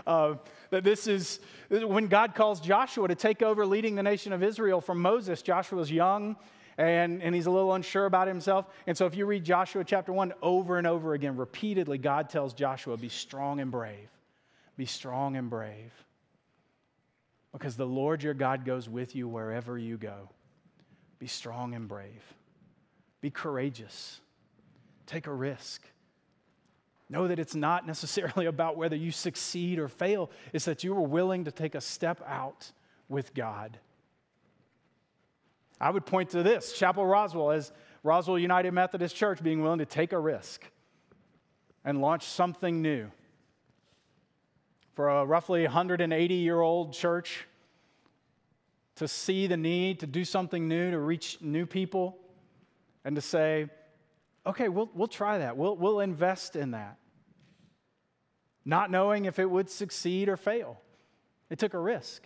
uh, 0.07 0.35
that 0.71 0.85
this 0.85 1.09
is 1.09 1.41
when 1.69 2.07
God 2.07 2.37
calls 2.37 2.61
Joshua 2.61 3.09
to 3.09 3.17
take 3.17 3.43
over 3.43 3.67
leading 3.67 3.97
the 3.97 4.05
nation 4.05 4.33
of 4.33 4.45
Israel 4.45 4.81
from 4.81 5.03
Moses. 5.03 5.43
Joshua's 5.43 5.91
young 5.91 6.37
and, 6.79 7.21
and 7.25 7.35
he's 7.35 7.47
a 7.47 7.51
little 7.51 7.75
unsure 7.75 8.07
about 8.07 8.29
himself. 8.29 8.67
And 8.87 8.97
so 8.97 9.07
if 9.07 9.17
you 9.17 9.27
read 9.27 9.43
Joshua 9.43 9.83
chapter 9.83 10.13
1 10.13 10.33
over 10.43 10.79
and 10.79 10.87
over 10.87 11.15
again, 11.15 11.37
repeatedly, 11.37 11.99
God 11.99 12.29
tells 12.31 12.55
Joshua, 12.55 12.97
Be 12.97 13.09
strong 13.09 13.59
and 13.59 13.73
brave. 13.73 14.11
Be 14.77 14.87
strong 14.87 15.37
and 15.37 15.49
brave. 15.49 15.93
Because 17.53 17.77
the 17.77 17.87
Lord 17.87 18.23
your 18.23 18.35
God 18.35 18.65
goes 18.65 18.89
with 18.89 19.15
you 19.15 19.29
wherever 19.29 19.79
you 19.79 19.97
go. 19.97 20.31
Be 21.19 21.27
strong 21.27 21.75
and 21.75 21.87
brave. 21.87 22.23
Be 23.21 23.31
courageous. 23.31 24.21
Take 25.07 25.27
a 25.27 25.33
risk. 25.33 25.83
Know 27.09 27.29
that 27.29 27.39
it's 27.39 27.55
not 27.55 27.87
necessarily 27.87 28.47
about 28.47 28.77
whether 28.77 28.97
you 28.97 29.11
succeed 29.11 29.79
or 29.79 29.89
fail, 29.89 30.31
it's 30.53 30.65
that 30.65 30.85
you 30.85 30.95
are 30.95 31.01
willing 31.01 31.45
to 31.45 31.53
take 31.53 31.75
a 31.75 31.81
step 31.81 32.21
out 32.27 32.71
with 33.09 33.35
God. 33.35 33.79
I 35.81 35.91
would 35.91 36.07
point 36.07 36.31
to 36.31 36.43
this 36.43 36.73
Chapel 36.73 37.05
Roswell 37.05 37.51
as 37.51 37.73
Roswell 38.03 38.39
United 38.39 38.73
Methodist 38.73 39.15
Church 39.15 39.43
being 39.43 39.63
willing 39.63 39.79
to 39.79 39.87
take 39.87 40.13
a 40.13 40.19
risk 40.19 40.65
and 41.85 42.01
launch 42.01 42.25
something 42.25 42.81
new. 42.81 43.11
For 44.95 45.09
a 45.09 45.25
roughly 45.25 45.63
180 45.63 46.35
year 46.35 46.61
old 46.61 46.93
church 46.93 47.47
to 48.97 49.09
see 49.09 49.47
the 49.47 49.57
need 49.57 50.01
to 50.01 50.07
do 50.07 50.25
something 50.25 50.69
new, 50.69 50.93
to 50.93 50.99
reach 50.99 51.39
new 51.41 51.67
people, 51.67 52.17
and 53.05 53.17
to 53.17 53.23
say, 53.23 53.69
okay, 54.47 54.69
we'll, 54.69 54.89
we'll 54.95 55.09
try 55.09 55.39
that. 55.39 55.57
We'll, 55.57 55.77
we'll 55.77 56.01
invest 56.01 56.55
in 56.55 56.73
that. 56.73 56.97
Not 58.65 58.91
knowing 58.91 59.25
if 59.25 59.39
it 59.39 59.51
would 59.51 59.69
succeed 59.69 60.29
or 60.29 60.37
fail. 60.37 60.81
It 61.51 61.59
took 61.59 61.75
a 61.75 61.79
risk. 61.79 62.23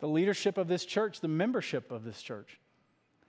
The 0.00 0.08
leadership 0.08 0.58
of 0.58 0.68
this 0.68 0.84
church, 0.84 1.20
the 1.20 1.28
membership 1.28 1.92
of 1.92 2.04
this 2.04 2.20
church. 2.20 2.58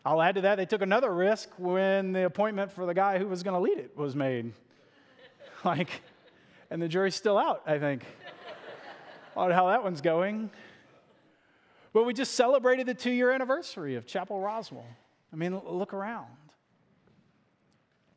I'll 0.04 0.22
add 0.22 0.36
to 0.36 0.42
that, 0.42 0.56
they 0.56 0.66
took 0.66 0.82
another 0.82 1.14
risk 1.14 1.50
when 1.58 2.12
the 2.12 2.26
appointment 2.26 2.72
for 2.72 2.86
the 2.86 2.94
guy 2.94 3.18
who 3.18 3.28
was 3.28 3.44
going 3.44 3.56
to 3.56 3.60
lead 3.60 3.78
it 3.78 3.96
was 3.96 4.16
made. 4.16 4.54
like, 5.64 6.02
and 6.70 6.82
the 6.82 6.88
jury's 6.88 7.16
still 7.16 7.38
out, 7.38 7.64
I 7.66 7.80
think, 7.80 8.04
on 9.36 9.52
how 9.52 9.68
that 9.68 9.84
one's 9.84 10.02
going. 10.02 10.50
But 11.94 12.04
we 12.04 12.14
just 12.14 12.36
celebrated 12.36 12.88
the 12.88 12.94
two 12.94 13.12
year 13.12 13.32
anniversary 13.32 13.96
of 13.96 14.06
Chapel 14.06 14.40
Roswell. 14.40 14.86
I 15.32 15.36
mean, 15.36 15.60
look 15.66 15.94
around. 15.94 16.28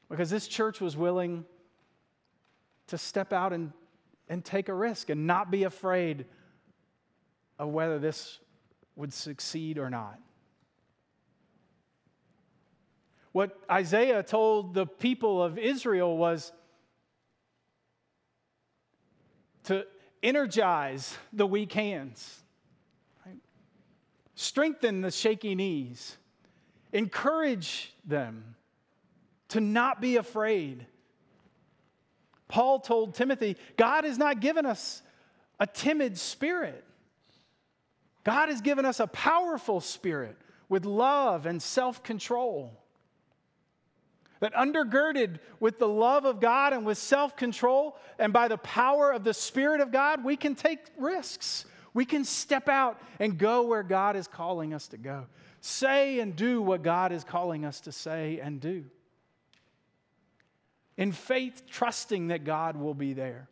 Because 0.09 0.31
this 0.31 0.49
church 0.49 0.81
was 0.81 0.97
willing 0.97 1.45
to 2.89 2.99
step 2.99 3.33
out 3.33 3.53
and, 3.53 3.73
and 4.29 4.45
take 4.45 4.69
a 4.69 4.75
risk 4.75 5.11
and 5.11 5.27
not 5.27 5.51
be 5.51 5.65
afraid 5.65 6.25
of 7.59 7.69
whether 7.69 7.99
this 7.99 8.39
would 8.97 9.13
succeed 9.13 9.79
or 9.79 9.91
not. 9.91 10.19
What 13.33 13.57
Isaiah 13.71 14.23
told 14.23 14.75
the 14.75 14.87
people 14.87 15.43
of 15.43 15.59
Israel 15.59 16.17
was 16.17 16.53
to 19.65 19.87
energize 20.23 21.17
the 21.33 21.47
weak 21.47 21.73
hands, 21.73 22.43
right? 23.25 23.37
strengthen 24.35 25.01
the 25.01 25.11
shaky 25.11 25.55
knees, 25.55 26.17
encourage 26.93 27.95
them 28.05 28.57
to 29.49 29.61
not 29.61 30.01
be 30.01 30.17
afraid. 30.17 30.87
Paul 32.49 32.81
told 32.81 33.15
Timothy, 33.15 33.57
God 33.77 34.05
has 34.05 34.19
not 34.19 34.41
given 34.41 34.67
us 34.67 35.03
a 35.61 35.67
timid 35.67 36.17
spirit. 36.19 36.85
God 38.25 38.49
has 38.49 38.61
given 38.61 38.85
us 38.85 39.01
a 39.01 39.07
powerful 39.07 39.81
spirit 39.81 40.37
with 40.69 40.85
love 40.85 41.47
and 41.47 41.63
self 41.63 42.03
control. 42.03 42.73
That 44.41 44.55
undergirded 44.55 45.39
with 45.59 45.79
the 45.79 45.89
love 45.89 46.25
of 46.25 46.41
God 46.41 46.73
and 46.73 46.87
with 46.87 46.99
self 46.99 47.37
control 47.37 47.97
and 48.19 48.33
by 48.33 48.49
the 48.49 48.59
power 48.59 49.11
of 49.11 49.25
the 49.25 49.35
Spirit 49.35 49.81
of 49.81 49.91
God, 49.91 50.25
we 50.25 50.37
can 50.37 50.55
take 50.55 50.79
risks. 50.97 51.65
We 51.95 52.05
can 52.05 52.25
step 52.25 52.69
out 52.69 53.01
and 53.19 53.39
go 53.39 53.63
where 53.63 53.83
God 53.83 54.15
is 54.15 54.29
calling 54.29 54.75
us 54.75 54.89
to 54.89 54.97
go. 54.97 55.27
Say 55.61 56.21
and 56.21 56.37
do 56.37 56.63
what 56.63 56.83
God 56.83 57.11
is 57.11 57.25
calling 57.25 57.65
us 57.65 57.81
to 57.81 57.93
say 57.93 58.39
and 58.41 58.61
do. 58.61 58.85
In 60.97 61.13
faith, 61.13 61.63
trusting 61.69 62.29
that 62.29 62.45
God 62.45 62.77
will 62.77 62.95
be 62.95 63.13
there. 63.15 63.49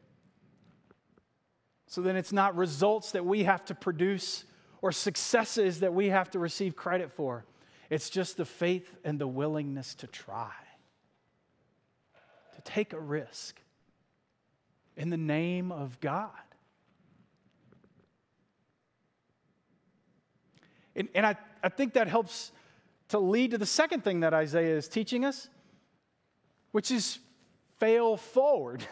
So 1.89 2.03
then 2.03 2.17
it's 2.17 2.33
not 2.33 2.57
results 2.57 3.13
that 3.13 3.25
we 3.25 3.45
have 3.45 3.65
to 3.67 3.75
produce 3.75 4.45
or 4.83 4.93
successes 4.93 5.81
that 5.81 5.95
we 5.95 6.09
have 6.09 6.31
to 6.33 6.39
receive 6.39 6.77
credit 6.77 7.13
for. 7.13 7.45
It's 7.91 8.11
just 8.11 8.37
the 8.37 8.45
faith 8.45 8.97
and 9.05 9.19
the 9.21 9.29
willingness 9.29 9.95
to 9.97 10.07
try 10.07 10.53
take 12.67 12.93
a 12.93 13.01
risk 13.01 13.61
in 14.97 15.09
the 15.09 15.17
name 15.17 15.73
of 15.73 16.01
God. 16.01 16.31
And, 20.95 21.09
and 21.15 21.25
I, 21.25 21.37
I 21.63 21.69
think 21.69 21.95
that 21.95 22.09
helps 22.09 22.53
to 23.09 23.19
lead 23.19 23.53
to 23.53 23.59
the 23.59 23.67
second 23.67 24.03
thing 24.03 24.21
that 24.21 24.35
Isaiah 24.35 24.77
is 24.77 24.89
teaching 24.89 25.25
us, 25.25 25.49
which 26.73 26.91
is 26.91 27.19
fail 27.79 28.17
forward 28.17 28.85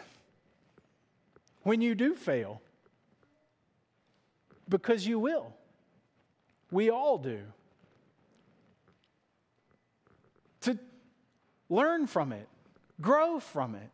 when 1.63 1.81
you 1.81 1.95
do 1.95 2.15
fail. 2.15 2.61
Because 4.69 5.05
you 5.05 5.19
will. 5.19 5.53
We 6.71 6.89
all 6.89 7.17
do. 7.17 7.41
To 10.61 10.79
learn 11.69 12.07
from 12.07 12.31
it 12.31 12.47
Grow 13.01 13.39
from 13.39 13.75
it. 13.75 13.89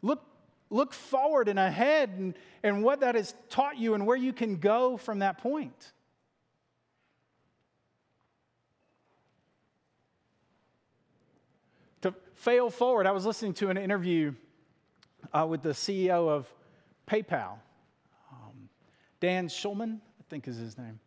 Look, 0.00 0.24
look 0.70 0.92
forward 0.92 1.48
and 1.48 1.58
ahead 1.58 2.10
and, 2.10 2.34
and 2.62 2.82
what 2.82 3.00
that 3.00 3.14
has 3.14 3.34
taught 3.50 3.76
you 3.78 3.94
and 3.94 4.06
where 4.06 4.16
you 4.16 4.32
can 4.32 4.56
go 4.56 4.96
from 4.96 5.20
that 5.20 5.38
point. 5.38 5.92
To 12.02 12.14
fail 12.34 12.70
forward, 12.70 13.06
I 13.06 13.10
was 13.10 13.26
listening 13.26 13.54
to 13.54 13.70
an 13.70 13.76
interview 13.76 14.34
uh, 15.32 15.46
with 15.48 15.62
the 15.62 15.70
CEO 15.70 16.28
of 16.28 16.46
PayPal, 17.08 17.58
um, 18.30 18.68
Dan 19.20 19.48
Schulman, 19.48 19.98
I 20.20 20.22
think 20.30 20.46
is 20.46 20.56
his 20.56 20.78
name. 20.78 21.00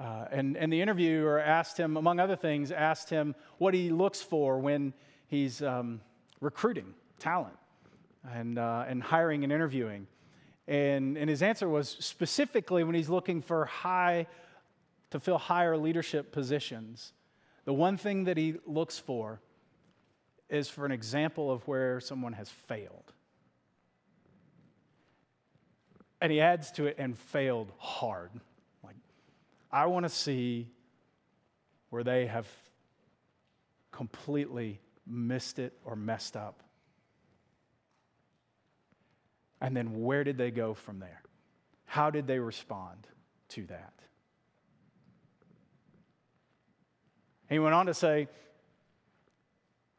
Uh, 0.00 0.24
and, 0.30 0.56
and 0.56 0.72
the 0.72 0.80
interviewer 0.80 1.38
asked 1.38 1.76
him, 1.76 1.98
among 1.98 2.18
other 2.18 2.36
things, 2.36 2.72
asked 2.72 3.10
him 3.10 3.34
what 3.58 3.74
he 3.74 3.90
looks 3.90 4.22
for 4.22 4.58
when 4.58 4.94
he's 5.26 5.60
um, 5.62 6.00
recruiting 6.40 6.94
talent 7.18 7.56
and, 8.32 8.58
uh, 8.58 8.84
and 8.88 9.02
hiring 9.02 9.44
and 9.44 9.52
interviewing. 9.52 10.06
And, 10.66 11.18
and 11.18 11.28
his 11.28 11.42
answer 11.42 11.68
was 11.68 11.96
specifically 12.00 12.82
when 12.82 12.94
he's 12.94 13.10
looking 13.10 13.42
for 13.42 13.66
high, 13.66 14.26
to 15.10 15.20
fill 15.20 15.36
higher 15.36 15.76
leadership 15.76 16.32
positions, 16.32 17.12
the 17.66 17.74
one 17.74 17.98
thing 17.98 18.24
that 18.24 18.38
he 18.38 18.54
looks 18.64 18.98
for 18.98 19.40
is 20.48 20.68
for 20.68 20.86
an 20.86 20.92
example 20.92 21.50
of 21.50 21.66
where 21.68 22.00
someone 22.00 22.32
has 22.32 22.48
failed. 22.48 23.12
And 26.22 26.32
he 26.32 26.40
adds 26.40 26.70
to 26.72 26.86
it, 26.86 26.96
and 26.98 27.18
failed 27.18 27.70
hard. 27.76 28.30
I 29.72 29.86
want 29.86 30.04
to 30.04 30.10
see 30.10 30.68
where 31.90 32.02
they 32.02 32.26
have 32.26 32.46
completely 33.92 34.80
missed 35.06 35.58
it 35.58 35.72
or 35.84 35.96
messed 35.96 36.36
up. 36.36 36.62
And 39.60 39.76
then 39.76 40.02
where 40.02 40.24
did 40.24 40.38
they 40.38 40.50
go 40.50 40.74
from 40.74 41.00
there? 41.00 41.22
How 41.84 42.10
did 42.10 42.26
they 42.26 42.38
respond 42.38 43.06
to 43.50 43.66
that? 43.66 43.92
he 47.50 47.58
went 47.58 47.74
on 47.74 47.86
to 47.86 47.94
say, 47.94 48.28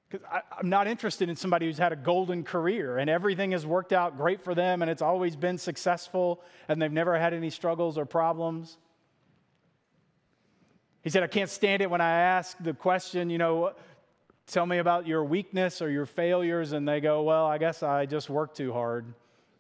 because 0.10 0.26
I'm 0.58 0.70
not 0.70 0.88
interested 0.88 1.30
in 1.30 1.36
somebody 1.36 1.66
who's 1.66 1.78
had 1.78 1.92
a 1.92 1.98
golden 1.98 2.44
career 2.44 2.98
and 2.98 3.10
everything 3.10 3.52
has 3.52 3.66
worked 3.66 3.94
out 3.94 4.18
great 4.18 4.42
for 4.42 4.56
them 4.56 4.82
and 4.82 4.90
it's 4.90 5.02
always 5.02 5.36
been 5.36 5.58
successful 5.58 6.42
and 6.70 6.82
they've 6.82 6.92
never 6.92 7.18
had 7.20 7.34
any 7.34 7.50
struggles 7.50 7.98
or 7.98 8.06
problems. 8.06 8.78
He 11.04 11.10
said, 11.10 11.24
I 11.24 11.28
can't 11.28 11.50
stand 11.50 11.82
it 11.82 11.90
when 11.90 12.02
I 12.02 12.12
ask 12.12 12.58
the 12.60 12.74
question, 12.74 13.30
you 13.30 13.38
know, 13.38 13.74
tell 14.48 14.66
me 14.66 14.78
about 14.78 15.08
your 15.08 15.24
weakness 15.24 15.82
or 15.82 15.90
your 15.90 16.06
failures, 16.06 16.74
and 16.74 16.88
they 16.88 17.02
go, 17.02 17.24
Well, 17.24 17.46
I 17.46 17.58
guess 17.58 17.84
I 17.84 18.06
just 18.06 18.30
work 18.30 18.54
too 18.54 18.72
hard. 18.72 19.14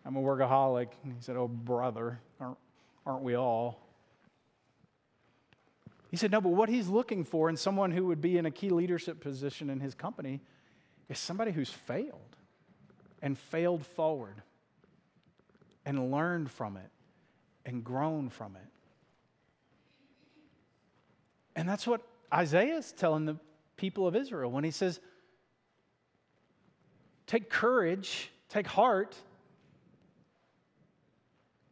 I'm 0.05 0.15
a 0.15 0.21
workaholic. 0.21 0.89
And 1.03 1.13
he 1.13 1.21
said, 1.21 1.37
Oh, 1.37 1.47
brother, 1.47 2.19
aren't, 2.39 2.57
aren't 3.05 3.23
we 3.23 3.35
all? 3.35 3.79
He 6.09 6.17
said, 6.17 6.31
No, 6.31 6.41
but 6.41 6.49
what 6.49 6.69
he's 6.69 6.87
looking 6.87 7.23
for 7.23 7.49
in 7.49 7.57
someone 7.57 7.91
who 7.91 8.05
would 8.05 8.21
be 8.21 8.37
in 8.37 8.45
a 8.45 8.51
key 8.51 8.69
leadership 8.69 9.19
position 9.19 9.69
in 9.69 9.79
his 9.79 9.95
company 9.95 10.41
is 11.09 11.17
somebody 11.17 11.51
who's 11.51 11.69
failed 11.69 12.35
and 13.21 13.37
failed 13.37 13.85
forward 13.85 14.41
and 15.85 16.11
learned 16.11 16.51
from 16.51 16.77
it 16.77 16.89
and 17.65 17.83
grown 17.83 18.29
from 18.29 18.55
it. 18.55 18.80
And 21.55 21.67
that's 21.67 21.85
what 21.85 22.01
Isaiah 22.33 22.77
is 22.77 22.91
telling 22.91 23.25
the 23.25 23.37
people 23.77 24.07
of 24.07 24.15
Israel 24.15 24.51
when 24.51 24.63
he 24.63 24.71
says, 24.71 24.99
Take 27.27 27.49
courage, 27.49 28.29
take 28.49 28.67
heart, 28.67 29.15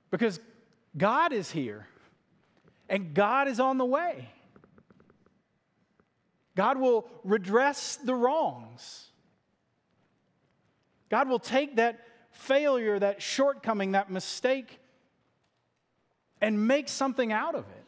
because 0.09 0.39
God 0.97 1.33
is 1.33 1.51
here 1.51 1.87
and 2.87 3.13
God 3.13 3.47
is 3.47 3.59
on 3.59 3.77
the 3.77 3.85
way. 3.85 4.29
God 6.55 6.77
will 6.77 7.07
redress 7.23 7.97
the 7.97 8.15
wrongs. 8.15 9.07
God 11.09 11.29
will 11.29 11.39
take 11.39 11.77
that 11.77 11.99
failure, 12.31 12.99
that 12.99 13.21
shortcoming, 13.21 13.93
that 13.93 14.09
mistake, 14.09 14.79
and 16.41 16.67
make 16.67 16.87
something 16.87 17.31
out 17.31 17.55
of 17.55 17.65
it. 17.69 17.78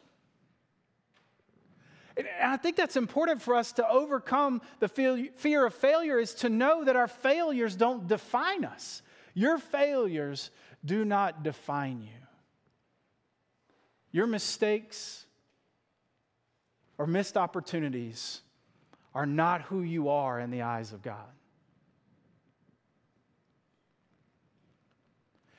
And 2.16 2.26
I 2.42 2.56
think 2.56 2.76
that's 2.76 2.96
important 2.96 3.40
for 3.40 3.54
us 3.54 3.72
to 3.72 3.88
overcome 3.88 4.60
the 4.80 4.88
fear 4.88 5.66
of 5.66 5.74
failure 5.74 6.18
is 6.18 6.34
to 6.36 6.48
know 6.48 6.84
that 6.84 6.96
our 6.96 7.08
failures 7.08 7.74
don't 7.74 8.06
define 8.06 8.64
us. 8.64 9.02
Your 9.34 9.58
failures 9.58 10.50
do 10.84 11.04
not 11.04 11.42
define 11.42 12.02
you. 12.02 12.08
Your 14.10 14.26
mistakes 14.26 15.24
or 16.98 17.06
missed 17.06 17.38
opportunities 17.38 18.42
are 19.14 19.26
not 19.26 19.62
who 19.62 19.82
you 19.82 20.10
are 20.10 20.38
in 20.38 20.50
the 20.50 20.62
eyes 20.62 20.92
of 20.92 21.02
God. 21.02 21.16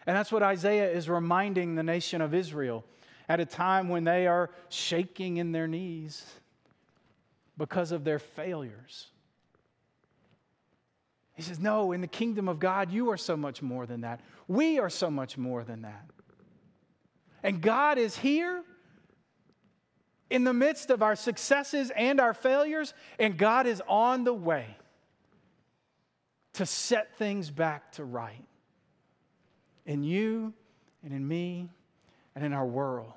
And 0.05 0.15
that's 0.15 0.31
what 0.31 0.43
Isaiah 0.43 0.91
is 0.91 1.09
reminding 1.09 1.75
the 1.75 1.83
nation 1.83 2.21
of 2.21 2.33
Israel 2.33 2.83
at 3.29 3.39
a 3.39 3.45
time 3.45 3.89
when 3.89 4.03
they 4.03 4.27
are 4.27 4.51
shaking 4.69 5.37
in 5.37 5.51
their 5.51 5.67
knees 5.67 6.25
because 7.57 7.91
of 7.91 8.03
their 8.03 8.19
failures. 8.19 9.07
He 11.35 11.41
says, 11.41 11.59
No, 11.59 11.91
in 11.91 12.01
the 12.01 12.07
kingdom 12.07 12.47
of 12.47 12.59
God, 12.59 12.91
you 12.91 13.09
are 13.11 13.17
so 13.17 13.35
much 13.35 13.61
more 13.61 13.85
than 13.85 14.01
that. 14.01 14.21
We 14.47 14.79
are 14.79 14.89
so 14.89 15.09
much 15.09 15.37
more 15.37 15.63
than 15.63 15.81
that. 15.83 16.05
And 17.41 17.61
God 17.61 17.97
is 17.97 18.17
here 18.17 18.63
in 20.29 20.43
the 20.43 20.53
midst 20.53 20.89
of 20.89 21.03
our 21.03 21.15
successes 21.15 21.91
and 21.95 22.19
our 22.19 22.33
failures, 22.33 22.93
and 23.19 23.37
God 23.37 23.67
is 23.67 23.81
on 23.87 24.23
the 24.23 24.33
way 24.33 24.65
to 26.53 26.65
set 26.65 27.17
things 27.17 27.49
back 27.49 27.91
to 27.93 28.03
right 28.03 28.45
in 29.85 30.03
you 30.03 30.53
and 31.03 31.13
in 31.13 31.27
me 31.27 31.69
and 32.35 32.45
in 32.45 32.53
our 32.53 32.65
world. 32.65 33.11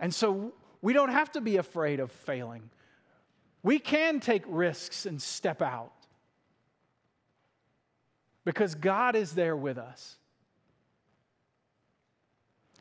And 0.00 0.14
so 0.14 0.52
we 0.84 0.92
don't 0.92 1.08
have 1.08 1.32
to 1.32 1.40
be 1.40 1.56
afraid 1.56 1.98
of 1.98 2.12
failing. 2.12 2.68
We 3.62 3.78
can 3.78 4.20
take 4.20 4.42
risks 4.46 5.06
and 5.06 5.20
step 5.20 5.62
out 5.62 5.94
because 8.44 8.74
God 8.74 9.16
is 9.16 9.32
there 9.32 9.56
with 9.56 9.78
us. 9.78 10.16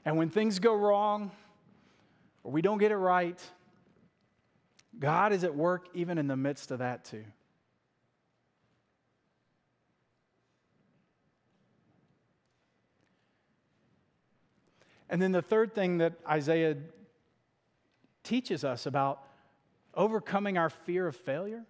And 0.04 0.18
when 0.18 0.30
things 0.30 0.60
go 0.60 0.76
wrong 0.76 1.32
or 2.44 2.52
we 2.52 2.62
don't 2.62 2.78
get 2.78 2.92
it 2.92 2.98
right, 2.98 3.42
God 5.00 5.32
is 5.32 5.46
at 5.46 5.56
work 5.56 5.88
even 5.94 6.18
in 6.18 6.28
the 6.28 6.36
midst 6.36 6.72
of 6.72 6.80
that, 6.80 7.06
too. 7.06 7.24
And 15.10 15.22
then 15.22 15.32
the 15.32 15.42
third 15.42 15.74
thing 15.74 16.00
that 16.00 16.16
Isaiah 16.28 16.76
teaches 18.24 18.64
us 18.64 18.86
about 18.86 19.22
overcoming 19.94 20.58
our 20.58 20.70
fear 20.70 21.08
of 21.08 21.16
failure 21.16 21.64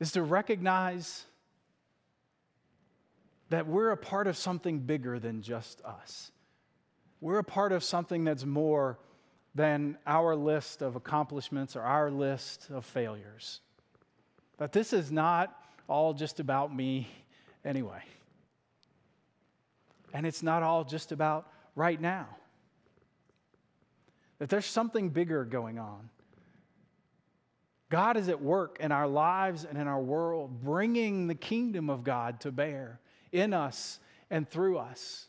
is 0.00 0.12
to 0.12 0.22
recognize 0.22 1.24
that 3.50 3.66
we're 3.66 3.90
a 3.90 3.96
part 3.96 4.26
of 4.26 4.36
something 4.36 4.80
bigger 4.80 5.18
than 5.18 5.42
just 5.42 5.82
us. 5.82 6.30
We're 7.20 7.38
a 7.38 7.44
part 7.44 7.72
of 7.72 7.84
something 7.84 8.24
that's 8.24 8.44
more 8.44 8.98
than 9.54 9.96
our 10.06 10.34
list 10.34 10.82
of 10.82 10.96
accomplishments 10.96 11.76
or 11.76 11.82
our 11.82 12.10
list 12.10 12.68
of 12.70 12.84
failures. 12.84 13.60
That 14.58 14.72
this 14.72 14.92
is 14.92 15.12
not 15.12 15.56
all 15.88 16.12
just 16.12 16.40
about 16.40 16.74
me 16.74 17.08
anyway. 17.64 18.02
And 20.12 20.26
it's 20.26 20.42
not 20.42 20.62
all 20.62 20.84
just 20.84 21.12
about 21.12 21.48
right 21.74 22.00
now 22.00 22.28
that 24.38 24.48
there's 24.48 24.66
something 24.66 25.10
bigger 25.10 25.44
going 25.44 25.78
on. 25.78 26.10
God 27.90 28.16
is 28.16 28.28
at 28.28 28.40
work 28.40 28.78
in 28.80 28.90
our 28.90 29.06
lives 29.06 29.64
and 29.64 29.78
in 29.78 29.86
our 29.86 30.00
world, 30.00 30.62
bringing 30.64 31.26
the 31.26 31.34
kingdom 31.34 31.90
of 31.90 32.02
God 32.02 32.40
to 32.40 32.50
bear 32.50 33.00
in 33.30 33.52
us 33.52 34.00
and 34.30 34.48
through 34.48 34.78
us. 34.78 35.26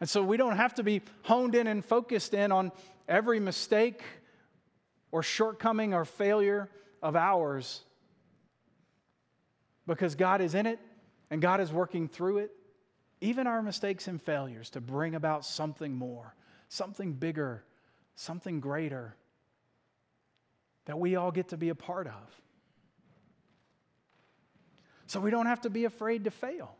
And 0.00 0.08
so 0.08 0.22
we 0.22 0.36
don't 0.36 0.56
have 0.56 0.74
to 0.74 0.82
be 0.82 1.02
honed 1.22 1.54
in 1.54 1.66
and 1.66 1.84
focused 1.84 2.34
in 2.34 2.52
on 2.52 2.72
every 3.08 3.40
mistake 3.40 4.02
or 5.10 5.22
shortcoming 5.22 5.94
or 5.94 6.04
failure 6.04 6.68
of 7.02 7.16
ours 7.16 7.82
because 9.86 10.14
God 10.14 10.40
is 10.40 10.54
in 10.54 10.66
it 10.66 10.78
and 11.30 11.40
God 11.40 11.60
is 11.60 11.72
working 11.72 12.08
through 12.08 12.38
it 12.38 12.50
even 13.24 13.46
our 13.46 13.62
mistakes 13.62 14.06
and 14.06 14.20
failures, 14.20 14.70
to 14.70 14.80
bring 14.80 15.14
about 15.14 15.46
something 15.46 15.94
more, 15.94 16.34
something 16.68 17.14
bigger, 17.14 17.64
something 18.16 18.60
greater 18.60 19.16
that 20.84 20.98
we 20.98 21.16
all 21.16 21.32
get 21.32 21.48
to 21.48 21.56
be 21.56 21.70
a 21.70 21.74
part 21.74 22.06
of. 22.06 22.42
So 25.06 25.20
we 25.20 25.30
don't 25.30 25.46
have 25.46 25.62
to 25.62 25.70
be 25.70 25.86
afraid 25.86 26.24
to 26.24 26.30
fail. 26.30 26.76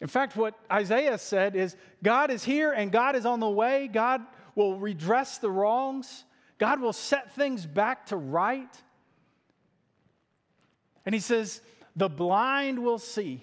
In 0.00 0.08
fact, 0.08 0.36
what 0.36 0.58
Isaiah 0.70 1.18
said 1.18 1.54
is 1.54 1.76
God 2.02 2.30
is 2.30 2.42
here 2.42 2.72
and 2.72 2.90
God 2.90 3.14
is 3.14 3.24
on 3.24 3.38
the 3.38 3.48
way. 3.48 3.88
God 3.88 4.20
will 4.56 4.78
redress 4.78 5.38
the 5.38 5.50
wrongs, 5.50 6.24
God 6.58 6.80
will 6.80 6.92
set 6.92 7.34
things 7.34 7.66
back 7.66 8.06
to 8.06 8.16
right. 8.16 8.68
And 11.06 11.14
he 11.14 11.20
says, 11.20 11.60
The 11.96 12.08
blind 12.08 12.82
will 12.82 12.98
see, 12.98 13.42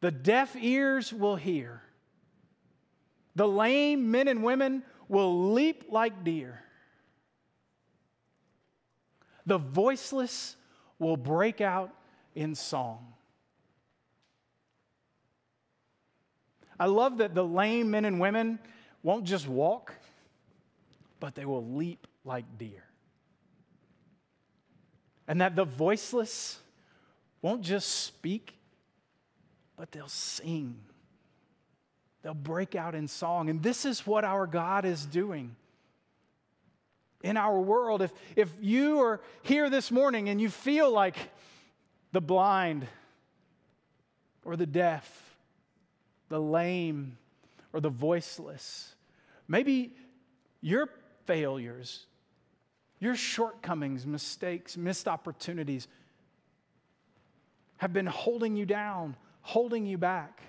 the 0.00 0.10
deaf 0.10 0.56
ears 0.56 1.12
will 1.12 1.36
hear, 1.36 1.82
the 3.34 3.48
lame 3.48 4.10
men 4.10 4.28
and 4.28 4.42
women 4.42 4.82
will 5.08 5.52
leap 5.52 5.84
like 5.90 6.24
deer, 6.24 6.62
the 9.46 9.58
voiceless 9.58 10.56
will 10.98 11.16
break 11.16 11.60
out 11.60 11.90
in 12.34 12.54
song. 12.54 13.14
I 16.80 16.86
love 16.86 17.18
that 17.18 17.34
the 17.34 17.44
lame 17.44 17.90
men 17.90 18.04
and 18.04 18.20
women 18.20 18.60
won't 19.02 19.24
just 19.24 19.48
walk, 19.48 19.94
but 21.18 21.34
they 21.34 21.44
will 21.44 21.64
leap 21.74 22.06
like 22.24 22.44
deer 22.56 22.87
and 25.28 25.42
that 25.42 25.54
the 25.54 25.64
voiceless 25.64 26.58
won't 27.42 27.62
just 27.62 27.88
speak, 28.06 28.54
but 29.76 29.92
they'll 29.92 30.08
sing. 30.08 30.74
They'll 32.22 32.34
break 32.34 32.74
out 32.74 32.94
in 32.94 33.06
song. 33.06 33.50
And 33.50 33.62
this 33.62 33.84
is 33.84 34.06
what 34.06 34.24
our 34.24 34.46
God 34.46 34.84
is 34.84 35.04
doing 35.04 35.54
in 37.22 37.36
our 37.36 37.60
world. 37.60 38.02
If, 38.02 38.12
if 38.34 38.52
you 38.60 39.00
are 39.00 39.20
here 39.42 39.70
this 39.70 39.90
morning 39.90 40.30
and 40.30 40.40
you 40.40 40.48
feel 40.48 40.90
like 40.90 41.16
the 42.12 42.20
blind 42.20 42.86
or 44.44 44.56
the 44.56 44.66
deaf, 44.66 45.36
the 46.30 46.40
lame 46.40 47.18
or 47.72 47.80
the 47.80 47.90
voiceless, 47.90 48.94
maybe 49.46 49.92
your 50.62 50.88
failures, 51.26 52.06
your 53.00 53.14
shortcomings, 53.14 54.06
mistakes, 54.06 54.76
missed 54.76 55.06
opportunities 55.06 55.88
have 57.76 57.92
been 57.92 58.06
holding 58.06 58.56
you 58.56 58.66
down, 58.66 59.16
holding 59.42 59.86
you 59.86 59.96
back. 59.96 60.42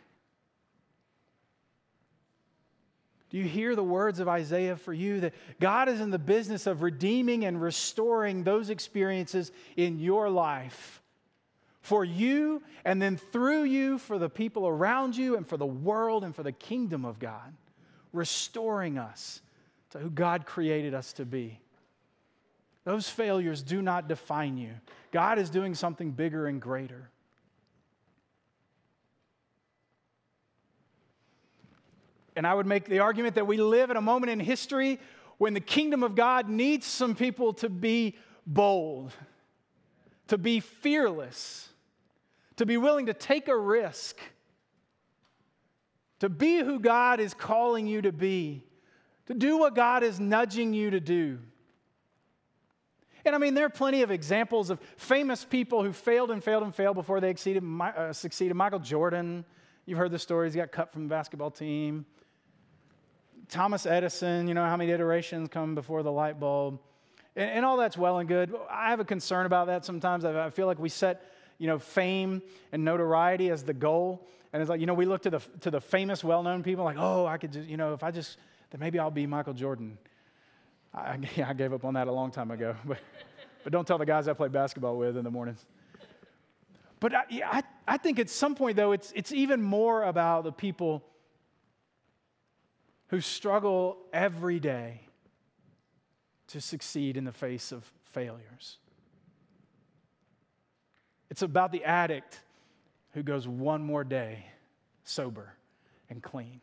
Do 3.29 3.37
you 3.37 3.43
hear 3.43 3.75
the 3.75 3.83
words 3.83 4.19
of 4.19 4.27
Isaiah 4.27 4.75
for 4.75 4.91
you 4.91 5.19
that 5.19 5.33
God 5.59 5.87
is 5.87 6.01
in 6.01 6.09
the 6.09 6.17
business 6.17 6.65
of 6.65 6.81
redeeming 6.81 7.45
and 7.45 7.61
restoring 7.61 8.43
those 8.43 8.71
experiences 8.71 9.51
in 9.77 9.99
your 9.99 10.29
life 10.29 11.03
for 11.81 12.03
you 12.03 12.63
and 12.83 12.99
then 12.99 13.17
through 13.17 13.63
you 13.63 13.99
for 13.99 14.17
the 14.17 14.29
people 14.29 14.67
around 14.67 15.15
you 15.15 15.37
and 15.37 15.47
for 15.47 15.57
the 15.57 15.65
world 15.65 16.23
and 16.23 16.35
for 16.35 16.41
the 16.41 16.51
kingdom 16.51 17.05
of 17.05 17.19
God, 17.19 17.53
restoring 18.13 18.97
us 18.97 19.41
to 19.91 19.99
who 19.99 20.09
God 20.09 20.47
created 20.47 20.95
us 20.95 21.13
to 21.13 21.25
be? 21.25 21.59
Those 22.85 23.09
failures 23.09 23.61
do 23.61 23.81
not 23.81 24.07
define 24.07 24.57
you. 24.57 24.71
God 25.11 25.37
is 25.37 25.49
doing 25.49 25.75
something 25.75 26.11
bigger 26.11 26.47
and 26.47 26.61
greater. 26.61 27.09
And 32.35 32.47
I 32.47 32.53
would 32.53 32.65
make 32.65 32.85
the 32.85 32.99
argument 32.99 33.35
that 33.35 33.47
we 33.47 33.57
live 33.57 33.89
at 33.89 33.97
a 33.97 34.01
moment 34.01 34.31
in 34.31 34.39
history 34.39 34.99
when 35.39 35.53
the 35.53 35.59
kingdom 35.59 36.03
of 36.03 36.15
God 36.15 36.47
needs 36.47 36.85
some 36.85 37.15
people 37.15 37.53
to 37.55 37.69
be 37.69 38.17
bold, 38.45 39.11
to 40.27 40.37
be 40.37 40.59
fearless, 40.59 41.67
to 42.55 42.65
be 42.65 42.77
willing 42.77 43.07
to 43.07 43.13
take 43.13 43.47
a 43.47 43.57
risk, 43.57 44.17
to 46.19 46.29
be 46.29 46.59
who 46.59 46.79
God 46.79 47.19
is 47.19 47.33
calling 47.33 47.87
you 47.87 48.01
to 48.03 48.11
be, 48.11 48.63
to 49.25 49.33
do 49.33 49.57
what 49.57 49.75
God 49.75 50.03
is 50.03 50.19
nudging 50.19 50.73
you 50.73 50.91
to 50.91 50.99
do. 50.99 51.39
And 53.25 53.35
I 53.35 53.37
mean, 53.37 53.53
there 53.53 53.65
are 53.65 53.69
plenty 53.69 54.01
of 54.01 54.11
examples 54.11 54.69
of 54.69 54.79
famous 54.97 55.43
people 55.43 55.83
who 55.83 55.91
failed 55.91 56.31
and 56.31 56.43
failed 56.43 56.63
and 56.63 56.73
failed 56.73 56.95
before 56.95 57.19
they 57.19 57.29
exceeded, 57.29 57.63
uh, 57.63 58.13
succeeded. 58.13 58.55
Michael 58.55 58.79
Jordan, 58.79 59.45
you've 59.85 59.97
heard 59.97 60.11
the 60.11 60.19
stories, 60.19 60.53
he 60.53 60.59
got 60.59 60.71
cut 60.71 60.93
from 60.93 61.03
the 61.03 61.09
basketball 61.09 61.51
team. 61.51 62.05
Thomas 63.49 63.85
Edison, 63.85 64.47
you 64.47 64.53
know, 64.53 64.63
how 64.63 64.77
many 64.77 64.91
iterations 64.91 65.49
come 65.49 65.75
before 65.75 66.03
the 66.03 66.11
light 66.11 66.39
bulb? 66.39 66.79
And, 67.35 67.49
and 67.49 67.65
all 67.65 67.77
that's 67.77 67.97
well 67.97 68.19
and 68.19 68.27
good. 68.27 68.53
I 68.69 68.91
have 68.91 68.99
a 68.99 69.05
concern 69.05 69.45
about 69.45 69.67
that 69.67 69.85
sometimes. 69.85 70.23
I 70.23 70.49
feel 70.51 70.67
like 70.67 70.79
we 70.79 70.89
set, 70.89 71.31
you 71.57 71.67
know, 71.67 71.79
fame 71.79 72.41
and 72.71 72.85
notoriety 72.85 73.49
as 73.49 73.63
the 73.63 73.73
goal. 73.73 74.27
And 74.53 74.61
it's 74.61 74.69
like, 74.69 74.79
you 74.79 74.85
know, 74.85 74.93
we 74.93 75.05
look 75.05 75.23
to 75.23 75.29
the, 75.29 75.39
to 75.61 75.71
the 75.71 75.81
famous, 75.81 76.23
well 76.23 76.43
known 76.43 76.63
people, 76.63 76.83
like, 76.85 76.97
oh, 76.97 77.25
I 77.25 77.37
could 77.37 77.53
just, 77.53 77.67
you 77.67 77.77
know, 77.77 77.93
if 77.93 78.03
I 78.03 78.11
just, 78.11 78.37
then 78.71 78.79
maybe 78.79 78.99
I'll 78.99 79.11
be 79.11 79.27
Michael 79.27 79.53
Jordan. 79.53 79.97
I, 81.05 81.19
I 81.47 81.53
gave 81.53 81.73
up 81.73 81.85
on 81.85 81.93
that 81.95 82.07
a 82.07 82.11
long 82.11 82.31
time 82.31 82.51
ago. 82.51 82.75
But, 82.85 82.99
but 83.65 83.73
don't 83.73 83.85
tell 83.85 83.97
the 83.97 84.05
guys 84.05 84.29
I 84.29 84.33
play 84.33 84.47
basketball 84.47 84.97
with 84.97 85.17
in 85.17 85.25
the 85.25 85.29
mornings. 85.29 85.65
But 87.01 87.13
I, 87.13 87.23
I, 87.45 87.63
I 87.85 87.97
think 87.97 88.17
at 88.17 88.29
some 88.29 88.55
point, 88.55 88.77
though, 88.77 88.93
it's, 88.93 89.11
it's 89.15 89.33
even 89.33 89.61
more 89.61 90.03
about 90.03 90.45
the 90.45 90.53
people 90.53 91.03
who 93.07 93.19
struggle 93.19 93.97
every 94.13 94.61
day 94.61 95.01
to 96.47 96.61
succeed 96.61 97.17
in 97.17 97.25
the 97.25 97.33
face 97.33 97.73
of 97.73 97.91
failures. 98.05 98.77
It's 101.29 101.41
about 101.41 101.71
the 101.71 101.83
addict 101.83 102.39
who 103.13 103.23
goes 103.23 103.47
one 103.47 103.83
more 103.83 104.03
day 104.03 104.45
sober 105.03 105.53
and 106.09 106.21
clean. 106.23 106.61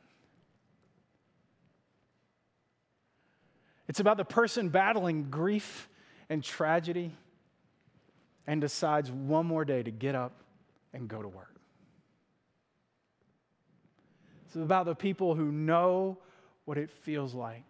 It's 3.89 4.01
about 4.01 4.17
the 4.17 4.25
person 4.25 4.69
battling 4.69 5.31
grief 5.31 5.89
and 6.29 6.43
tragedy 6.43 7.13
and 8.47 8.61
decides 8.61 9.11
one 9.11 9.47
more 9.47 9.65
day 9.65 9.83
to 9.83 9.91
get 9.91 10.15
up 10.15 10.33
and 10.93 11.09
go 11.09 11.23
to 11.23 11.29
work. 11.29 11.55
It's 14.47 14.57
about 14.57 14.87
the 14.87 14.95
people 14.95 15.35
who 15.35 15.53
know 15.53 16.19
what 16.65 16.79
it 16.79 16.91
feels 16.91 17.35
like 17.35 17.65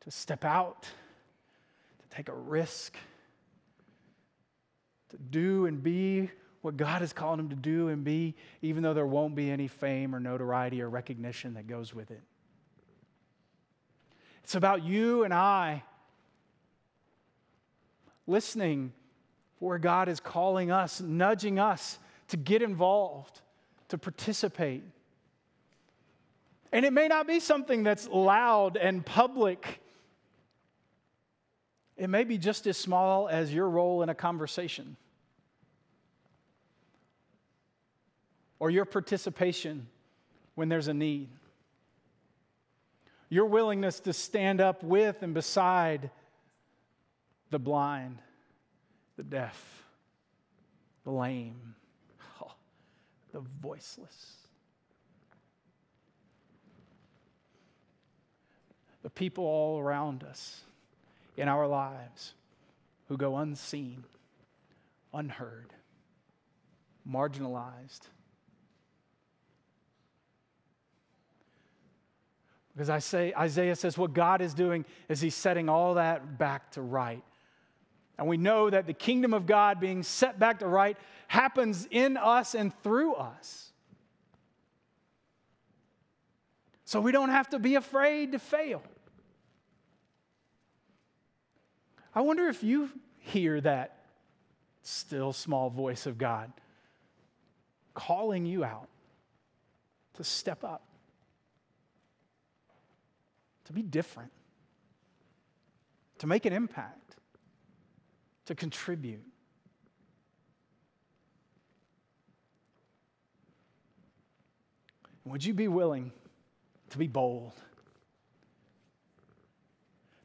to 0.00 0.10
step 0.10 0.44
out, 0.44 0.82
to 0.82 2.16
take 2.16 2.28
a 2.28 2.34
risk, 2.34 2.96
to 5.10 5.16
do 5.16 5.66
and 5.66 5.82
be 5.82 6.30
what 6.60 6.76
God 6.76 7.00
has 7.00 7.12
called 7.12 7.38
them 7.38 7.48
to 7.48 7.56
do 7.56 7.88
and 7.88 8.04
be, 8.04 8.34
even 8.62 8.82
though 8.82 8.94
there 8.94 9.06
won't 9.06 9.34
be 9.34 9.50
any 9.50 9.68
fame 9.68 10.14
or 10.14 10.20
notoriety 10.20 10.82
or 10.82 10.88
recognition 10.88 11.54
that 11.54 11.66
goes 11.66 11.94
with 11.94 12.10
it. 12.10 12.22
It's 14.48 14.54
about 14.54 14.82
you 14.82 15.24
and 15.24 15.34
I 15.34 15.82
listening 18.26 18.94
for 19.58 19.68
where 19.68 19.78
God 19.78 20.08
is 20.08 20.20
calling 20.20 20.70
us, 20.70 21.02
nudging 21.02 21.58
us 21.58 21.98
to 22.28 22.38
get 22.38 22.62
involved, 22.62 23.42
to 23.88 23.98
participate. 23.98 24.84
And 26.72 26.86
it 26.86 26.94
may 26.94 27.08
not 27.08 27.26
be 27.26 27.40
something 27.40 27.82
that's 27.82 28.08
loud 28.08 28.78
and 28.78 29.04
public. 29.04 29.82
It 31.98 32.08
may 32.08 32.24
be 32.24 32.38
just 32.38 32.66
as 32.66 32.78
small 32.78 33.28
as 33.28 33.52
your 33.52 33.68
role 33.68 34.02
in 34.02 34.08
a 34.08 34.14
conversation 34.14 34.96
or 38.58 38.70
your 38.70 38.86
participation 38.86 39.88
when 40.54 40.70
there's 40.70 40.88
a 40.88 40.94
need. 40.94 41.28
Your 43.28 43.46
willingness 43.46 44.00
to 44.00 44.12
stand 44.12 44.60
up 44.60 44.82
with 44.82 45.22
and 45.22 45.34
beside 45.34 46.10
the 47.50 47.58
blind, 47.58 48.18
the 49.16 49.22
deaf, 49.22 49.84
the 51.04 51.10
lame, 51.10 51.74
oh, 52.42 52.52
the 53.32 53.40
voiceless. 53.60 54.34
The 59.02 59.10
people 59.10 59.44
all 59.44 59.78
around 59.78 60.24
us 60.24 60.62
in 61.36 61.48
our 61.48 61.66
lives 61.66 62.34
who 63.08 63.16
go 63.16 63.36
unseen, 63.36 64.04
unheard, 65.14 65.72
marginalized. 67.08 68.08
Because 72.78 72.90
I 72.90 73.00
say, 73.00 73.34
Isaiah 73.36 73.74
says 73.74 73.98
what 73.98 74.12
God 74.12 74.40
is 74.40 74.54
doing 74.54 74.84
is 75.08 75.20
he's 75.20 75.34
setting 75.34 75.68
all 75.68 75.94
that 75.94 76.38
back 76.38 76.70
to 76.72 76.80
right. 76.80 77.24
And 78.16 78.28
we 78.28 78.36
know 78.36 78.70
that 78.70 78.86
the 78.86 78.92
kingdom 78.92 79.34
of 79.34 79.46
God 79.46 79.80
being 79.80 80.04
set 80.04 80.38
back 80.38 80.60
to 80.60 80.68
right 80.68 80.96
happens 81.26 81.88
in 81.90 82.16
us 82.16 82.54
and 82.54 82.72
through 82.84 83.14
us. 83.14 83.72
So 86.84 87.00
we 87.00 87.10
don't 87.10 87.30
have 87.30 87.48
to 87.48 87.58
be 87.58 87.74
afraid 87.74 88.30
to 88.30 88.38
fail. 88.38 88.84
I 92.14 92.20
wonder 92.20 92.46
if 92.46 92.62
you 92.62 92.90
hear 93.18 93.60
that 93.60 94.04
still 94.82 95.32
small 95.32 95.68
voice 95.68 96.06
of 96.06 96.16
God 96.16 96.52
calling 97.92 98.46
you 98.46 98.62
out 98.62 98.88
to 100.14 100.22
step 100.22 100.62
up, 100.62 100.84
to 103.68 103.74
be 103.74 103.82
different, 103.82 104.32
to 106.18 106.26
make 106.26 106.46
an 106.46 106.54
impact 106.54 107.16
to 108.46 108.54
contribute. 108.54 109.22
Would 115.26 115.44
you 115.44 115.52
be 115.52 115.68
willing 115.68 116.12
to 116.88 116.98
be 116.98 117.08
bold? 117.08 117.52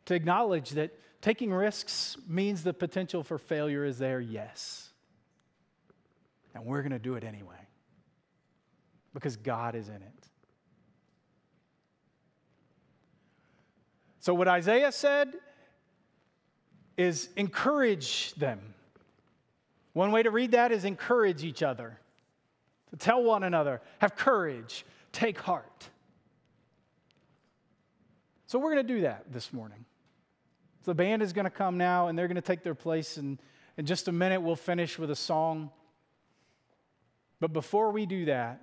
To 0.05 0.15
acknowledge 0.15 0.69
that 0.71 0.97
taking 1.21 1.53
risks 1.53 2.15
means 2.25 2.63
the 2.63 2.73
potential 2.73 3.23
for 3.23 3.37
failure 3.37 3.83
is 3.83 3.97
there, 3.97 4.21
yes. 4.21 4.89
And 6.55 6.63
we're 6.63 6.81
going 6.81 6.93
to 6.93 6.99
do 6.99 7.15
it 7.15 7.25
anyway 7.25 7.67
because 9.13 9.35
God 9.35 9.75
is 9.75 9.89
in 9.89 9.95
it. 9.95 10.29
So, 14.23 14.33
what 14.33 14.47
Isaiah 14.47 14.93
said 14.93 15.33
is 16.95 17.27
encourage 17.35 18.33
them. 18.35 18.73
One 19.91 20.13
way 20.13 20.23
to 20.23 20.31
read 20.31 20.51
that 20.51 20.71
is 20.71 20.85
encourage 20.85 21.43
each 21.43 21.61
other, 21.61 21.99
to 22.91 22.95
tell 22.95 23.21
one 23.21 23.43
another, 23.43 23.81
have 23.99 24.15
courage, 24.15 24.85
take 25.11 25.37
heart. 25.41 25.89
So 28.45 28.59
we're 28.59 28.73
going 28.73 28.87
to 28.87 28.93
do 28.93 29.01
that 29.01 29.25
this 29.29 29.51
morning. 29.51 29.83
The 30.85 30.95
band 30.95 31.21
is 31.21 31.33
going 31.33 31.43
to 31.43 31.51
come 31.51 31.77
now 31.77 32.07
and 32.07 32.17
they're 32.17 32.29
going 32.29 32.35
to 32.35 32.41
take 32.41 32.63
their 32.63 32.75
place. 32.75 33.17
And 33.17 33.39
in 33.75 33.85
just 33.85 34.07
a 34.07 34.13
minute, 34.13 34.41
we'll 34.41 34.55
finish 34.55 34.97
with 34.97 35.11
a 35.11 35.17
song. 35.17 35.69
But 37.41 37.51
before 37.51 37.91
we 37.91 38.05
do 38.05 38.23
that, 38.25 38.61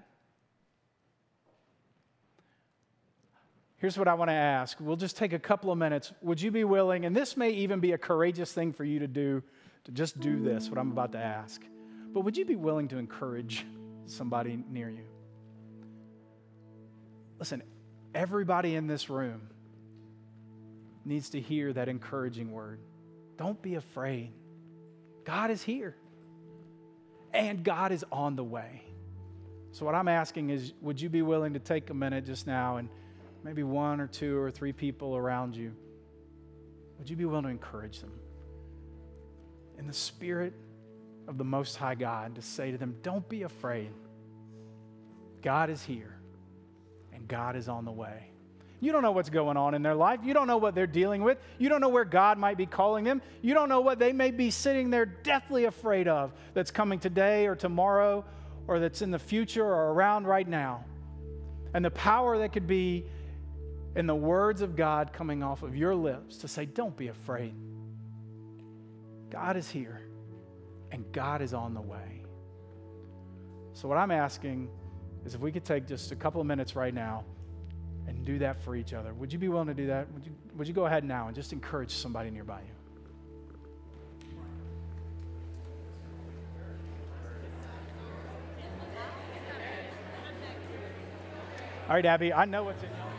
here's 3.81 3.99
what 3.99 4.07
I 4.07 4.15
want 4.15 4.29
to 4.29 4.35
ask. 4.35 4.77
We'll 4.79 4.97
just 4.97 5.17
take 5.17 5.33
a 5.33 5.39
couple 5.39 5.73
of 5.73 5.79
minutes. 5.79 6.13
Would 6.23 6.41
you 6.41 6.51
be 6.51 6.65
willing, 6.65 7.07
and 7.07 7.17
this 7.17 7.37
may 7.37 7.51
even 7.51 7.81
be 7.81 7.93
a 7.93 7.99
courageous 7.99 8.53
thing 8.53 8.73
for 8.73 8.85
you 8.85 9.01
to 9.01 9.09
do, 9.09 9.43
to 9.85 9.91
just 9.91 10.21
do 10.21 10.41
this, 10.41 10.69
what 10.69 10.79
I'm 10.79 10.93
about 10.93 11.13
to 11.13 11.19
ask. 11.19 11.63
But 12.13 12.21
would 12.21 12.37
you 12.37 12.45
be 12.45 12.57
willing 12.57 12.89
to 12.89 12.99
encourage 12.99 13.65
somebody 14.07 14.63
near 14.71 14.91
you? 14.91 15.05
Listen, 17.39 17.63
everybody 18.15 18.77
in 18.77 18.87
this 18.87 19.09
room 19.09 19.49
needs 21.07 21.31
to 21.31 21.41
hear 21.41 21.73
that 21.73 21.89
encouraging 21.89 22.53
word. 22.53 22.81
Don't 23.39 23.61
be 23.63 23.77
afraid. 23.77 24.33
God 25.25 25.51
is 25.51 25.63
here, 25.63 25.97
and 27.33 27.65
God 27.65 27.93
is 27.93 28.05
on 28.13 28.37
the 28.37 28.45
way. 28.45 28.83
So, 29.73 29.87
what 29.87 29.95
I'm 29.95 30.09
asking 30.09 30.51
is 30.51 30.75
would 30.83 31.01
you 31.01 31.09
be 31.09 31.23
willing 31.23 31.55
to 31.55 31.61
take 31.61 31.89
a 31.89 31.95
minute 31.95 32.27
just 32.27 32.47
now 32.47 32.77
and 32.77 32.91
maybe 33.43 33.63
one 33.63 34.01
or 34.01 34.07
two 34.07 34.39
or 34.39 34.51
three 34.51 34.73
people 34.73 35.17
around 35.17 35.57
you? 35.57 35.73
Would 36.99 37.09
you 37.09 37.17
be 37.17 37.25
willing 37.25 37.45
to 37.45 37.51
encourage 37.51 38.01
them? 38.01 38.13
In 39.79 39.87
the 39.87 39.93
spirit 39.93 40.53
of 41.27 41.39
the 41.39 41.45
Most 41.45 41.77
High 41.77 41.95
God, 41.95 42.35
to 42.35 42.43
say 42.43 42.71
to 42.71 42.79
them, 42.79 42.97
Don't 43.03 43.27
be 43.29 43.43
afraid. 43.43 43.91
God 45.43 45.71
is 45.71 45.83
here, 45.83 46.15
and 47.15 47.27
God 47.27 47.57
is 47.57 47.69
on 47.69 47.85
the 47.85 47.93
way. 47.93 48.31
You 48.81 48.93
don't 48.93 49.03
know 49.03 49.13
what's 49.13 49.29
going 49.29 49.57
on 49.57 49.75
in 49.75 49.83
their 49.83 49.95
life. 49.95 50.21
You 50.25 50.33
don't 50.33 50.47
know 50.47 50.57
what 50.57 50.75
they're 50.75 50.87
dealing 50.87 51.23
with. 51.23 51.39
You 51.59 51.69
don't 51.69 51.83
know 51.83 51.91
where 51.91 52.05
God 52.05 52.39
might 52.39 52.57
be 52.57 52.65
calling 52.65 53.05
them. 53.05 53.21
You 53.43 53.53
don't 53.53 53.69
know 53.69 53.81
what 53.81 53.99
they 53.99 54.13
may 54.13 54.31
be 54.31 54.51
sitting 54.51 54.89
there 54.89 55.05
deathly 55.05 55.67
afraid 55.67 56.09
of 56.09 56.33
that's 56.55 56.71
coming 56.71 56.99
today 56.99 57.47
or 57.47 57.55
tomorrow 57.55 58.25
or 58.67 58.79
that's 58.79 59.03
in 59.03 59.11
the 59.11 59.19
future 59.19 59.65
or 59.65 59.93
around 59.93 60.27
right 60.27 60.49
now. 60.49 60.85
And 61.75 61.85
the 61.85 61.91
power 61.91 62.39
that 62.39 62.53
could 62.53 62.67
be 62.67 63.05
in 63.97 64.07
the 64.07 64.15
words 64.15 64.61
of 64.63 64.77
God 64.77 65.13
coming 65.13 65.43
off 65.43 65.63
of 65.63 65.77
your 65.77 65.95
lips 65.95 66.39
to 66.39 66.49
say, 66.49 66.65
Don't 66.65 66.97
be 66.97 67.09
afraid. 67.09 67.55
God 69.31 69.57
is 69.57 69.69
here 69.69 70.03
and 70.91 71.05
God 71.13 71.41
is 71.41 71.55
on 71.55 71.75
the 71.75 71.81
way. 71.81 72.23
So, 73.73 73.89
what 73.89 73.99
I'm 73.99 74.11
asking 74.11 74.69
is 75.25 75.35
if 75.35 75.41
we 75.41 75.53
could 75.53 75.65
take 75.65 75.87
just 75.87 76.13
a 76.13 76.17
couple 76.17 76.41
of 76.41 76.47
minutes 76.47 76.75
right 76.75 76.95
now 76.95 77.25
and 78.07 78.25
do 78.25 78.39
that 78.39 78.63
for 78.63 78.75
each 78.75 78.93
other. 78.93 79.15
Would 79.15 79.33
you 79.33 79.39
be 79.39 79.49
willing 79.49 79.69
to 79.69 79.75
do 79.75 79.87
that? 79.87 80.11
Would 80.13 80.27
you, 80.27 80.33
would 80.57 80.69
you 80.69 80.75
go 80.75 80.87
ahead 80.87 81.05
now 81.05 81.27
and 81.27 81.35
just 81.35 81.53
encourage 81.53 81.93
somebody 81.93 82.31
nearby 82.31 82.61
you? 82.61 82.75
All 91.89 91.97
right, 91.97 92.07
Abby, 92.07 92.33
I 92.33 92.45
know 92.45 92.63
what's 92.65 92.83
in 92.85 92.89
your 92.89 93.10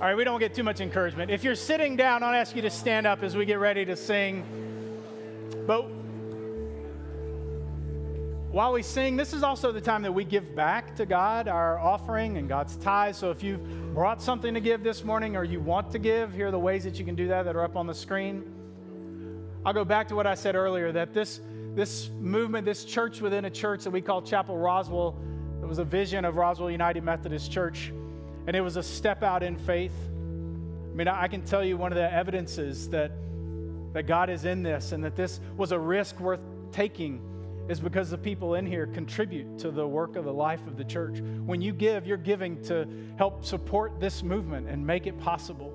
All 0.00 0.06
right, 0.06 0.16
we 0.16 0.24
don't 0.24 0.40
get 0.40 0.54
too 0.54 0.62
much 0.62 0.80
encouragement. 0.80 1.30
If 1.30 1.44
you're 1.44 1.54
sitting 1.54 1.94
down, 1.94 2.22
I'll 2.22 2.32
ask 2.32 2.56
you 2.56 2.62
to 2.62 2.70
stand 2.70 3.06
up 3.06 3.22
as 3.22 3.36
we 3.36 3.44
get 3.44 3.58
ready 3.58 3.84
to 3.84 3.94
sing. 3.94 4.46
But 5.66 5.82
while 8.50 8.72
we 8.72 8.82
sing, 8.82 9.14
this 9.18 9.34
is 9.34 9.42
also 9.42 9.72
the 9.72 9.80
time 9.82 10.00
that 10.00 10.12
we 10.12 10.24
give 10.24 10.56
back 10.56 10.96
to 10.96 11.04
God 11.04 11.48
our 11.48 11.78
offering 11.78 12.38
and 12.38 12.48
God's 12.48 12.76
tithe. 12.76 13.14
So 13.14 13.30
if 13.30 13.42
you've 13.42 13.92
brought 13.92 14.22
something 14.22 14.54
to 14.54 14.60
give 14.60 14.82
this 14.82 15.04
morning 15.04 15.36
or 15.36 15.44
you 15.44 15.60
want 15.60 15.90
to 15.90 15.98
give, 15.98 16.32
here 16.32 16.48
are 16.48 16.50
the 16.50 16.58
ways 16.58 16.82
that 16.84 16.98
you 16.98 17.04
can 17.04 17.14
do 17.14 17.28
that 17.28 17.42
that 17.42 17.54
are 17.54 17.62
up 17.62 17.76
on 17.76 17.86
the 17.86 17.92
screen. 17.92 18.42
I'll 19.66 19.74
go 19.74 19.84
back 19.84 20.08
to 20.08 20.14
what 20.14 20.26
I 20.26 20.34
said 20.34 20.56
earlier 20.56 20.92
that 20.92 21.12
this, 21.12 21.42
this 21.74 22.08
movement, 22.18 22.64
this 22.64 22.86
church 22.86 23.20
within 23.20 23.44
a 23.44 23.50
church 23.50 23.84
that 23.84 23.90
we 23.90 24.00
call 24.00 24.22
Chapel 24.22 24.56
Roswell, 24.56 25.14
it 25.62 25.66
was 25.66 25.78
a 25.78 25.84
vision 25.84 26.24
of 26.24 26.36
Roswell 26.36 26.70
United 26.70 27.04
Methodist 27.04 27.52
Church 27.52 27.92
and 28.50 28.56
it 28.56 28.62
was 28.62 28.76
a 28.76 28.82
step 28.82 29.22
out 29.22 29.44
in 29.44 29.56
faith. 29.56 29.94
I 30.10 30.96
mean, 30.96 31.06
I 31.06 31.28
can 31.28 31.42
tell 31.42 31.64
you 31.64 31.76
one 31.76 31.92
of 31.92 31.96
the 31.96 32.12
evidences 32.12 32.88
that, 32.88 33.12
that 33.92 34.08
God 34.08 34.28
is 34.28 34.44
in 34.44 34.64
this 34.64 34.90
and 34.90 35.04
that 35.04 35.14
this 35.14 35.38
was 35.56 35.70
a 35.70 35.78
risk 35.78 36.18
worth 36.18 36.40
taking 36.72 37.20
is 37.68 37.78
because 37.78 38.10
the 38.10 38.18
people 38.18 38.56
in 38.56 38.66
here 38.66 38.88
contribute 38.88 39.56
to 39.60 39.70
the 39.70 39.86
work 39.86 40.16
of 40.16 40.24
the 40.24 40.32
life 40.32 40.66
of 40.66 40.76
the 40.76 40.82
church. 40.82 41.20
When 41.20 41.62
you 41.62 41.72
give, 41.72 42.08
you're 42.08 42.16
giving 42.16 42.60
to 42.64 42.88
help 43.16 43.44
support 43.44 44.00
this 44.00 44.24
movement 44.24 44.68
and 44.68 44.84
make 44.84 45.06
it 45.06 45.16
possible 45.20 45.72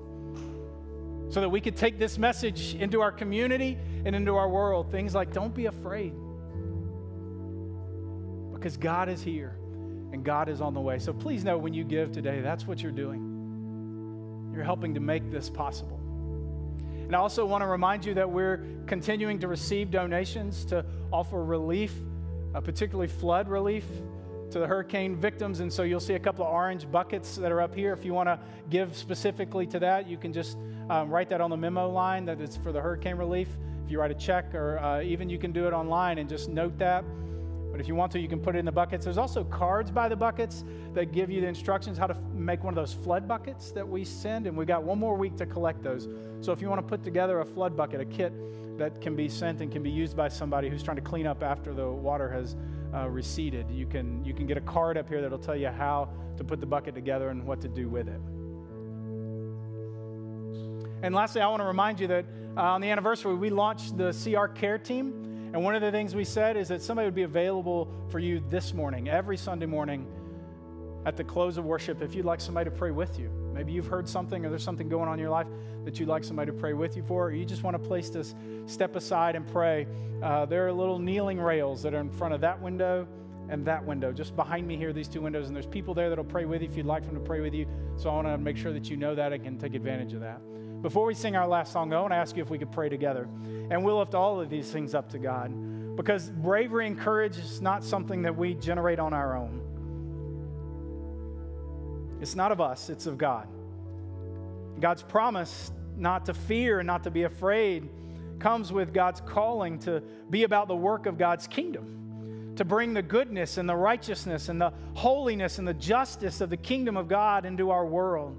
so 1.30 1.40
that 1.40 1.48
we 1.48 1.62
could 1.62 1.76
take 1.76 1.98
this 1.98 2.18
message 2.18 2.74
into 2.74 3.00
our 3.00 3.10
community 3.10 3.78
and 4.04 4.14
into 4.14 4.36
our 4.36 4.50
world. 4.50 4.90
Things 4.90 5.14
like 5.14 5.32
don't 5.32 5.54
be 5.54 5.64
afraid 5.64 6.12
because 8.52 8.76
God 8.76 9.08
is 9.08 9.22
here 9.22 9.56
and 10.12 10.24
God 10.24 10.48
is 10.48 10.60
on 10.60 10.74
the 10.74 10.80
way. 10.80 10.98
So 10.98 11.12
please 11.12 11.44
know 11.44 11.58
when 11.58 11.74
you 11.74 11.84
give 11.84 12.12
today, 12.12 12.40
that's 12.40 12.66
what 12.66 12.82
you're 12.82 12.92
doing. 12.92 14.50
You're 14.54 14.64
helping 14.64 14.94
to 14.94 15.00
make 15.00 15.30
this 15.30 15.50
possible. 15.50 16.00
And 17.06 17.14
I 17.14 17.18
also 17.18 17.46
want 17.46 17.62
to 17.62 17.66
remind 17.66 18.04
you 18.04 18.14
that 18.14 18.28
we're 18.28 18.64
continuing 18.86 19.38
to 19.40 19.48
receive 19.48 19.90
donations 19.90 20.64
to 20.66 20.84
offer 21.12 21.44
relief, 21.44 21.92
uh, 22.54 22.60
particularly 22.60 23.08
flood 23.08 23.48
relief 23.48 23.84
to 24.50 24.58
the 24.58 24.66
hurricane 24.66 25.14
victims. 25.14 25.60
And 25.60 25.72
so 25.72 25.82
you'll 25.82 26.00
see 26.00 26.14
a 26.14 26.18
couple 26.18 26.44
of 26.44 26.52
orange 26.52 26.90
buckets 26.90 27.36
that 27.36 27.52
are 27.52 27.60
up 27.60 27.74
here. 27.74 27.92
If 27.92 28.04
you 28.04 28.12
want 28.12 28.28
to 28.28 28.40
give 28.70 28.96
specifically 28.96 29.66
to 29.68 29.78
that, 29.80 30.08
you 30.08 30.16
can 30.16 30.32
just 30.32 30.56
um, 30.88 31.10
write 31.10 31.28
that 31.30 31.40
on 31.40 31.50
the 31.50 31.56
memo 31.56 31.88
line 31.88 32.24
that 32.24 32.40
it's 32.40 32.56
for 32.56 32.72
the 32.72 32.80
hurricane 32.80 33.16
relief. 33.16 33.48
If 33.84 33.90
you 33.90 34.00
write 34.00 34.10
a 34.10 34.14
check, 34.14 34.54
or 34.54 34.78
uh, 34.78 35.02
even 35.02 35.28
you 35.28 35.38
can 35.38 35.52
do 35.52 35.66
it 35.66 35.72
online 35.72 36.18
and 36.18 36.28
just 36.28 36.48
note 36.48 36.76
that. 36.78 37.04
But 37.76 37.82
if 37.82 37.88
you 37.88 37.94
want 37.94 38.10
to, 38.12 38.18
you 38.18 38.26
can 38.26 38.40
put 38.40 38.56
it 38.56 38.58
in 38.58 38.64
the 38.64 38.72
buckets. 38.72 39.04
There's 39.04 39.18
also 39.18 39.44
cards 39.44 39.90
by 39.90 40.08
the 40.08 40.16
buckets 40.16 40.64
that 40.94 41.12
give 41.12 41.28
you 41.30 41.42
the 41.42 41.46
instructions 41.46 41.98
how 41.98 42.06
to 42.06 42.18
make 42.32 42.64
one 42.64 42.72
of 42.72 42.74
those 42.74 42.94
flood 42.94 43.28
buckets 43.28 43.70
that 43.72 43.86
we 43.86 44.02
send. 44.02 44.46
And 44.46 44.56
we've 44.56 44.66
got 44.66 44.82
one 44.82 44.98
more 44.98 45.14
week 45.14 45.36
to 45.36 45.44
collect 45.44 45.82
those. 45.82 46.08
So 46.40 46.52
if 46.52 46.62
you 46.62 46.70
want 46.70 46.80
to 46.80 46.86
put 46.86 47.04
together 47.04 47.40
a 47.40 47.44
flood 47.44 47.76
bucket, 47.76 48.00
a 48.00 48.06
kit 48.06 48.32
that 48.78 49.02
can 49.02 49.14
be 49.14 49.28
sent 49.28 49.60
and 49.60 49.70
can 49.70 49.82
be 49.82 49.90
used 49.90 50.16
by 50.16 50.28
somebody 50.28 50.70
who's 50.70 50.82
trying 50.82 50.96
to 50.96 51.02
clean 51.02 51.26
up 51.26 51.42
after 51.42 51.74
the 51.74 51.86
water 51.86 52.30
has 52.30 52.56
uh, 52.94 53.10
receded, 53.10 53.70
you 53.70 53.84
can, 53.84 54.24
you 54.24 54.32
can 54.32 54.46
get 54.46 54.56
a 54.56 54.62
card 54.62 54.96
up 54.96 55.06
here 55.06 55.20
that'll 55.20 55.36
tell 55.36 55.54
you 55.54 55.68
how 55.68 56.08
to 56.38 56.44
put 56.44 56.60
the 56.60 56.66
bucket 56.66 56.94
together 56.94 57.28
and 57.28 57.44
what 57.44 57.60
to 57.60 57.68
do 57.68 57.90
with 57.90 58.08
it. 58.08 58.22
And 61.02 61.14
lastly, 61.14 61.42
I 61.42 61.48
want 61.48 61.60
to 61.60 61.66
remind 61.66 62.00
you 62.00 62.06
that 62.06 62.24
uh, 62.56 62.62
on 62.62 62.80
the 62.80 62.88
anniversary, 62.88 63.34
we 63.34 63.50
launched 63.50 63.98
the 63.98 64.12
CR 64.24 64.46
Care 64.46 64.78
Team. 64.78 65.26
And 65.56 65.64
one 65.64 65.74
of 65.74 65.80
the 65.80 65.90
things 65.90 66.14
we 66.14 66.26
said 66.26 66.58
is 66.58 66.68
that 66.68 66.82
somebody 66.82 67.06
would 67.06 67.14
be 67.14 67.22
available 67.22 67.88
for 68.10 68.18
you 68.18 68.42
this 68.50 68.74
morning, 68.74 69.08
every 69.08 69.38
Sunday 69.38 69.64
morning 69.64 70.06
at 71.06 71.16
the 71.16 71.24
close 71.24 71.56
of 71.56 71.64
worship, 71.64 72.02
if 72.02 72.14
you'd 72.14 72.26
like 72.26 72.42
somebody 72.42 72.68
to 72.68 72.76
pray 72.76 72.90
with 72.90 73.18
you. 73.18 73.30
Maybe 73.54 73.72
you've 73.72 73.86
heard 73.86 74.06
something 74.06 74.44
or 74.44 74.50
there's 74.50 74.62
something 74.62 74.86
going 74.86 75.08
on 75.08 75.14
in 75.14 75.18
your 75.18 75.30
life 75.30 75.46
that 75.86 75.98
you'd 75.98 76.10
like 76.10 76.24
somebody 76.24 76.52
to 76.52 76.58
pray 76.58 76.74
with 76.74 76.94
you 76.94 77.02
for, 77.02 77.28
or 77.28 77.32
you 77.32 77.46
just 77.46 77.62
want 77.62 77.74
a 77.74 77.78
place 77.78 78.10
to 78.10 78.22
step 78.66 78.96
aside 78.96 79.34
and 79.34 79.50
pray. 79.50 79.86
Uh, 80.22 80.44
there 80.44 80.66
are 80.66 80.72
little 80.74 80.98
kneeling 80.98 81.40
rails 81.40 81.82
that 81.84 81.94
are 81.94 82.00
in 82.00 82.10
front 82.10 82.34
of 82.34 82.42
that 82.42 82.60
window 82.60 83.08
and 83.48 83.64
that 83.64 83.82
window. 83.82 84.12
Just 84.12 84.36
behind 84.36 84.68
me 84.68 84.76
here, 84.76 84.92
these 84.92 85.08
two 85.08 85.22
windows, 85.22 85.46
and 85.46 85.56
there's 85.56 85.64
people 85.64 85.94
there 85.94 86.10
that'll 86.10 86.22
pray 86.22 86.44
with 86.44 86.60
you 86.60 86.68
if 86.68 86.76
you'd 86.76 86.84
like 86.84 87.06
them 87.06 87.14
to 87.14 87.20
pray 87.20 87.40
with 87.40 87.54
you. 87.54 87.66
So 87.96 88.10
I 88.10 88.14
want 88.14 88.26
to 88.26 88.36
make 88.36 88.58
sure 88.58 88.74
that 88.74 88.90
you 88.90 88.98
know 88.98 89.14
that 89.14 89.32
and 89.32 89.42
can 89.42 89.56
take 89.56 89.72
advantage 89.72 90.12
of 90.12 90.20
that. 90.20 90.42
Before 90.82 91.06
we 91.06 91.14
sing 91.14 91.36
our 91.36 91.46
last 91.46 91.72
song, 91.72 91.92
I 91.92 92.00
want 92.00 92.12
to 92.12 92.16
ask 92.16 92.36
you 92.36 92.42
if 92.42 92.50
we 92.50 92.58
could 92.58 92.70
pray 92.70 92.88
together. 92.88 93.28
And 93.70 93.84
we'll 93.84 93.98
lift 93.98 94.14
all 94.14 94.40
of 94.40 94.50
these 94.50 94.70
things 94.70 94.94
up 94.94 95.10
to 95.10 95.18
God. 95.18 95.52
Because 95.96 96.28
bravery 96.28 96.86
and 96.86 96.98
courage 96.98 97.38
is 97.38 97.60
not 97.60 97.82
something 97.82 98.22
that 98.22 98.36
we 98.36 98.54
generate 98.54 98.98
on 98.98 99.12
our 99.12 99.36
own. 99.36 99.62
It's 102.20 102.34
not 102.34 102.52
of 102.52 102.60
us, 102.60 102.90
it's 102.90 103.06
of 103.06 103.18
God. 103.18 103.48
God's 104.80 105.02
promise 105.02 105.72
not 105.96 106.26
to 106.26 106.34
fear 106.34 106.80
and 106.80 106.86
not 106.86 107.04
to 107.04 107.10
be 107.10 107.22
afraid 107.22 107.88
comes 108.38 108.72
with 108.72 108.92
God's 108.92 109.22
calling 109.22 109.78
to 109.80 110.02
be 110.28 110.42
about 110.44 110.68
the 110.68 110.76
work 110.76 111.06
of 111.06 111.16
God's 111.16 111.46
kingdom, 111.46 112.52
to 112.56 112.64
bring 112.64 112.92
the 112.92 113.02
goodness 113.02 113.56
and 113.56 113.68
the 113.68 113.76
righteousness 113.76 114.48
and 114.50 114.60
the 114.60 114.72
holiness 114.94 115.58
and 115.58 115.66
the 115.66 115.74
justice 115.74 116.40
of 116.42 116.50
the 116.50 116.56
kingdom 116.56 116.96
of 116.96 117.08
God 117.08 117.46
into 117.46 117.70
our 117.70 117.86
world, 117.86 118.36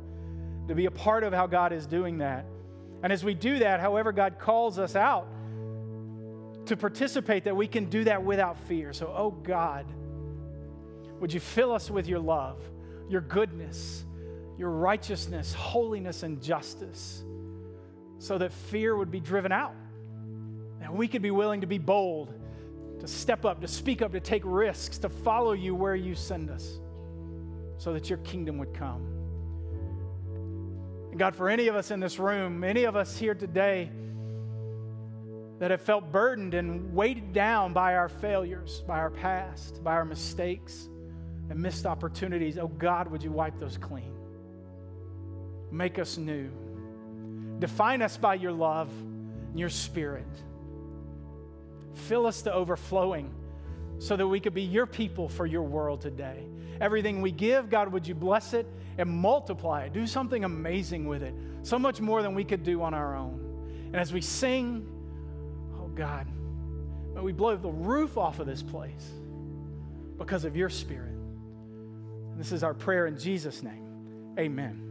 to 0.68 0.76
be 0.76 0.86
a 0.86 0.92
part 0.92 1.24
of 1.24 1.34
how 1.34 1.48
God 1.48 1.74
is 1.74 1.86
doing 1.86 2.20
that. 2.20 2.46
And 3.04 3.14
as 3.14 3.24
we 3.24 3.34
do 3.34 3.60
that, 3.60 3.80
however 3.80 4.12
God 4.12 4.40
calls 4.40 4.80
us 4.80 4.96
out 4.96 5.28
to 6.66 6.76
participate, 6.76 7.46
that 7.46 7.56
we 7.56 7.68
can 7.68 7.86
do 7.86 8.04
that 8.06 8.24
without 8.24 8.58
fear. 8.68 8.92
So, 8.92 9.14
oh 9.16 9.32
God, 9.32 9.86
would 11.20 11.34
you 11.34 11.40
fill 11.40 11.72
us 11.72 11.90
with 11.90 12.08
your 12.08 12.20
love, 12.20 12.62
your 13.10 13.22
goodness, 13.22 14.06
your 14.58 14.72
righteousness, 14.72 15.54
holiness, 15.54 16.24
and 16.24 16.42
justice, 16.42 17.24
so 18.20 18.38
that 18.38 18.52
fear 18.52 18.96
would 18.96 19.12
be 19.12 19.20
driven 19.20 19.52
out. 19.52 19.76
And 20.82 20.94
we 20.94 21.08
could 21.08 21.22
be 21.22 21.32
willing 21.32 21.62
to 21.62 21.68
be 21.68 21.78
bold, 21.78 22.34
to 23.00 23.08
step 23.08 23.46
up, 23.46 23.62
to 23.62 23.68
speak 23.68 24.02
up, 24.02 24.12
to 24.14 24.20
take 24.20 24.42
risks, 24.44 24.98
to 25.00 25.10
follow 25.10 25.54
you 25.54 25.76
where 25.76 25.96
you 25.96 26.16
send 26.16 26.50
us, 26.50 26.80
so 27.78 27.94
that 27.94 28.10
your 28.10 28.18
kingdom 28.20 28.58
would 28.58 28.74
come. 28.74 29.17
God, 31.18 31.36
for 31.36 31.50
any 31.50 31.68
of 31.68 31.76
us 31.76 31.92
in 31.92 32.00
this 32.00 32.20
room, 32.20 32.64
any 32.64 32.84
of 32.84 32.96
us 32.96 33.18
here 33.18 33.34
today 33.34 33.90
that 35.60 35.72
have 35.72 35.82
felt 35.82 36.12
burdened 36.12 36.54
and 36.54 36.94
weighted 36.94 37.34
down 37.34 37.74
by 37.74 37.96
our 37.96 38.10
failures, 38.10 38.84
by 38.88 39.00
our 39.00 39.10
past, 39.10 39.84
by 39.84 39.94
our 39.94 40.06
mistakes 40.06 40.90
and 41.50 41.60
missed 41.60 41.86
opportunities, 41.86 42.58
oh 42.58 42.68
God, 42.68 43.10
would 43.10 43.24
you 43.24 43.32
wipe 43.32 43.58
those 43.60 43.78
clean? 43.78 44.14
Make 45.72 45.98
us 45.98 46.18
new. 46.18 46.50
Define 47.60 48.02
us 48.02 48.18
by 48.18 48.36
your 48.36 48.52
love 48.52 48.90
and 48.90 49.60
your 49.60 49.70
spirit. 49.70 50.28
Fill 51.96 52.28
us 52.28 52.44
to 52.44 52.54
overflowing 52.54 53.34
so 53.98 54.16
that 54.16 54.28
we 54.28 54.40
could 54.40 54.54
be 54.54 54.62
your 54.62 54.86
people 54.86 55.28
for 55.28 55.48
your 55.48 55.64
world 55.64 56.02
today. 56.02 56.44
Everything 56.82 57.22
we 57.22 57.32
give, 57.32 57.70
God, 57.70 57.92
would 57.92 58.08
you 58.08 58.16
bless 58.16 58.54
it 58.54 58.68
and 58.98 59.10
multiply 59.10 59.84
it? 59.84 59.94
Do 59.94 60.08
something 60.08 60.44
amazing 60.44 61.08
with 61.08 61.24
it, 61.24 61.34
so 61.64 61.78
much 61.78 62.02
more 62.02 62.22
than 62.22 62.34
we 62.34 62.44
could 62.44 62.64
do 62.64 62.82
on 62.82 62.94
our 62.94 63.16
own. 63.16 63.88
And 63.88 63.96
as 63.96 64.14
we 64.14 64.22
sing, 64.22 64.88
oh 65.80 65.88
God, 65.88 66.28
may 67.16 67.22
we 67.22 67.32
blow 67.32 67.56
the 67.56 67.70
roof 67.70 68.18
off 68.18 68.40
of 68.40 68.48
this 68.48 68.64
place 68.64 69.12
because 70.18 70.46
of 70.46 70.56
your 70.56 70.70
spirit. 70.70 71.14
And 72.32 72.40
this 72.40 72.52
is 72.52 72.64
our 72.64 72.74
prayer 72.74 73.08
in 73.08 73.18
Jesus' 73.18 73.64
name. 73.64 74.36
Amen. 74.38 74.87